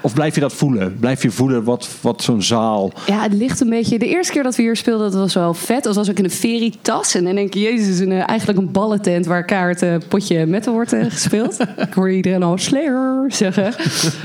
[0.01, 0.99] Of blijf je dat voelen?
[0.99, 2.91] Blijf je voelen wat, wat zo'n zaal.
[3.05, 3.99] Ja, het ligt een beetje.
[3.99, 5.83] De eerste keer dat we hier speelden, dat was wel vet.
[5.83, 7.15] Dat was ook in een ferietas.
[7.15, 10.45] En dan denk je, Jezus, is een, eh, eigenlijk een ballentent waar kaart uh, potje
[10.45, 11.57] metal wordt uh, gespeeld.
[11.87, 13.73] ik hoor iedereen al Slayer zeggen.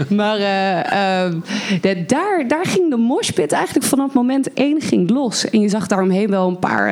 [0.09, 1.41] maar uh,
[2.07, 5.51] daar, daar ging de moshpit eigenlijk vanaf moment één ging los.
[5.51, 6.89] En je zag daaromheen wel een paar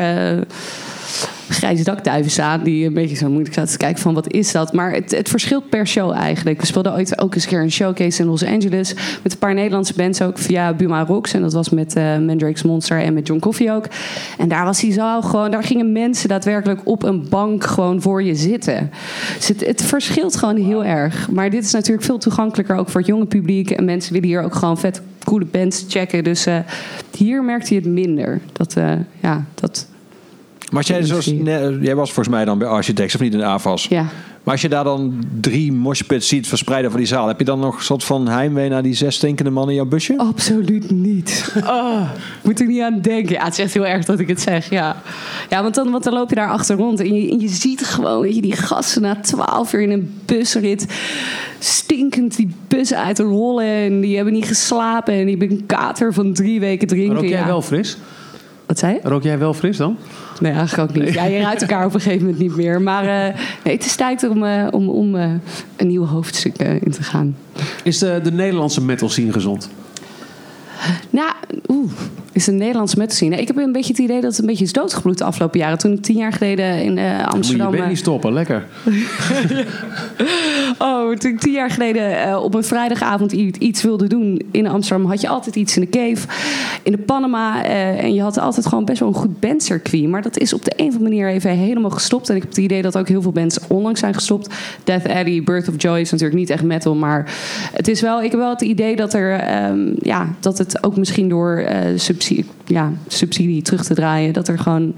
[1.48, 2.62] grijze dakduiven staan.
[2.62, 4.72] Die een beetje zo moeilijk zaten te kijken van wat is dat.
[4.72, 6.60] Maar het, het verschilt per show eigenlijk.
[6.60, 8.94] We speelden ooit ook eens een keer een showcase in Los Angeles.
[9.22, 11.32] Met een paar Nederlandse bands ook via Buma Rocks.
[11.32, 13.86] En dat was met uh, Mandrake's Monster en met John Coffee ook.
[14.38, 15.50] En daar was die zaal gewoon...
[15.50, 18.90] Daar gingen mensen daadwerkelijk op een bank gewoon voor je zitten.
[19.36, 21.30] Dus het, het verschilt gewoon heel erg.
[21.30, 23.70] Maar dit is natuurlijk veel toegankelijker ook voor het jonge publiek.
[23.70, 26.24] En mensen willen hier ook gewoon vet coole bands checken.
[26.24, 26.58] Dus uh,
[27.16, 28.40] hier merkte je het minder.
[28.52, 29.86] Dat, uh, ja, dat
[30.70, 31.24] maar jij, zoals,
[31.80, 33.86] jij was volgens mij dan bij Architects of niet in de AFAS?
[33.86, 34.06] Ja.
[34.48, 37.58] Maar als je daar dan drie moshpits ziet verspreid over die zaal, heb je dan
[37.58, 40.18] nog een soort van heimwee naar die zes stinkende mannen in jouw busje?
[40.18, 41.54] Absoluut niet.
[41.64, 42.10] Oh,
[42.44, 43.34] moet ik niet aan denken.
[43.34, 44.70] Ja, het is echt heel erg dat ik het zeg.
[44.70, 44.96] Ja,
[45.48, 47.86] ja want, dan, want dan loop je daar achter rond en je, en je ziet
[47.86, 50.86] gewoon weet je, die gasten na twaalf uur in een busrit
[51.58, 56.12] stinkend die bus uit rollen en die hebben niet geslapen en die hebben een kater
[56.12, 57.14] van drie weken drinken.
[57.14, 57.96] Maar ook jij wel fris?
[58.68, 59.00] Wat zei je?
[59.02, 59.96] Rook jij wel fris dan?
[60.40, 61.14] Nee, eigenlijk ook niet.
[61.14, 62.80] Ja, je ruikt elkaar op een gegeven moment niet meer.
[62.82, 65.30] Maar uh, nee, het is tijd om, uh, om, om uh,
[65.76, 67.36] een nieuw hoofdstuk in te gaan.
[67.82, 69.70] Is de, de Nederlandse metal scene gezond?
[71.10, 71.32] Nou,
[71.68, 71.92] oeh,
[72.38, 73.36] is een Nederlandse metal scene.
[73.36, 75.78] Ik heb een beetje het idee dat het een beetje is doodgebloed de afgelopen jaren.
[75.78, 77.66] Toen ik tien jaar geleden in uh, Amsterdam...
[77.66, 78.66] Moet je bent niet stoppen, lekker.
[80.78, 85.06] oh, toen ik tien jaar geleden uh, op een vrijdagavond iets wilde doen in Amsterdam...
[85.06, 86.26] had je altijd iets in de Cave,
[86.82, 87.64] in de Panama.
[87.64, 90.08] Uh, en je had altijd gewoon best wel een goed bandcircuit.
[90.08, 92.28] Maar dat is op de een of andere manier even helemaal gestopt.
[92.28, 94.54] En ik heb het idee dat ook heel veel bands onlangs zijn gestopt.
[94.84, 96.94] Death Addy, Birth of Joy is natuurlijk niet echt metal.
[96.94, 97.34] Maar
[97.72, 99.64] het is wel, ik heb wel het idee dat er...
[99.70, 101.70] Um, ja, dat het ook misschien door uh,
[102.28, 104.32] subsidie, ja, subsidie terug te draaien...
[104.32, 104.94] dat er gewoon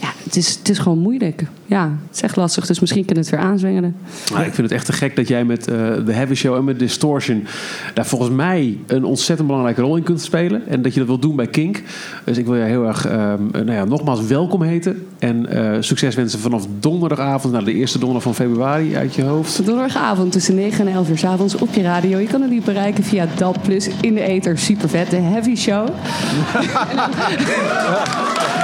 [0.00, 1.42] ja, het is, het is gewoon moeilijk.
[1.66, 2.66] Ja, het is echt lastig.
[2.66, 3.96] Dus misschien kunnen we het weer aanzwengelen.
[4.32, 5.76] Nou, ik vind het echt te gek dat jij met uh,
[6.06, 7.46] de Heavy Show en met Distortion...
[7.94, 10.68] daar volgens mij een ontzettend belangrijke rol in kunt spelen.
[10.68, 11.82] En dat je dat wil doen bij Kink.
[12.24, 15.06] Dus ik wil je heel erg um, nou ja, nogmaals welkom heten.
[15.18, 17.52] En uh, succes wensen vanaf donderdagavond...
[17.52, 19.56] naar de eerste donderdag van februari uit je hoofd.
[19.66, 22.18] Donderdagavond tussen 9 en 11 uur s avonds op je radio.
[22.18, 23.28] Je kan het niet bereiken via
[23.62, 24.58] Plus in de ether.
[24.58, 25.10] Super vet.
[25.10, 25.88] De Heavy Show.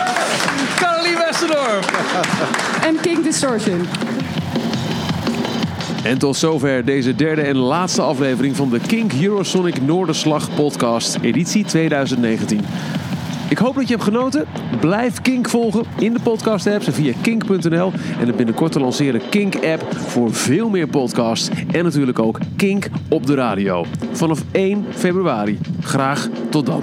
[2.83, 3.81] En King Distortion.
[6.03, 11.65] En tot zover deze derde en laatste aflevering van de Kink Eurosonic Noorderslag podcast, editie
[11.65, 12.61] 2019.
[13.49, 14.47] Ik hoop dat je hebt genoten.
[14.81, 17.93] Blijf Kink volgen in de podcast apps en via kink.nl.
[18.21, 21.49] En de binnenkort te lanceren Kink app voor veel meer podcasts.
[21.73, 23.85] En natuurlijk ook Kink op de radio.
[24.13, 25.59] Vanaf 1 februari.
[25.81, 26.83] Graag tot dan.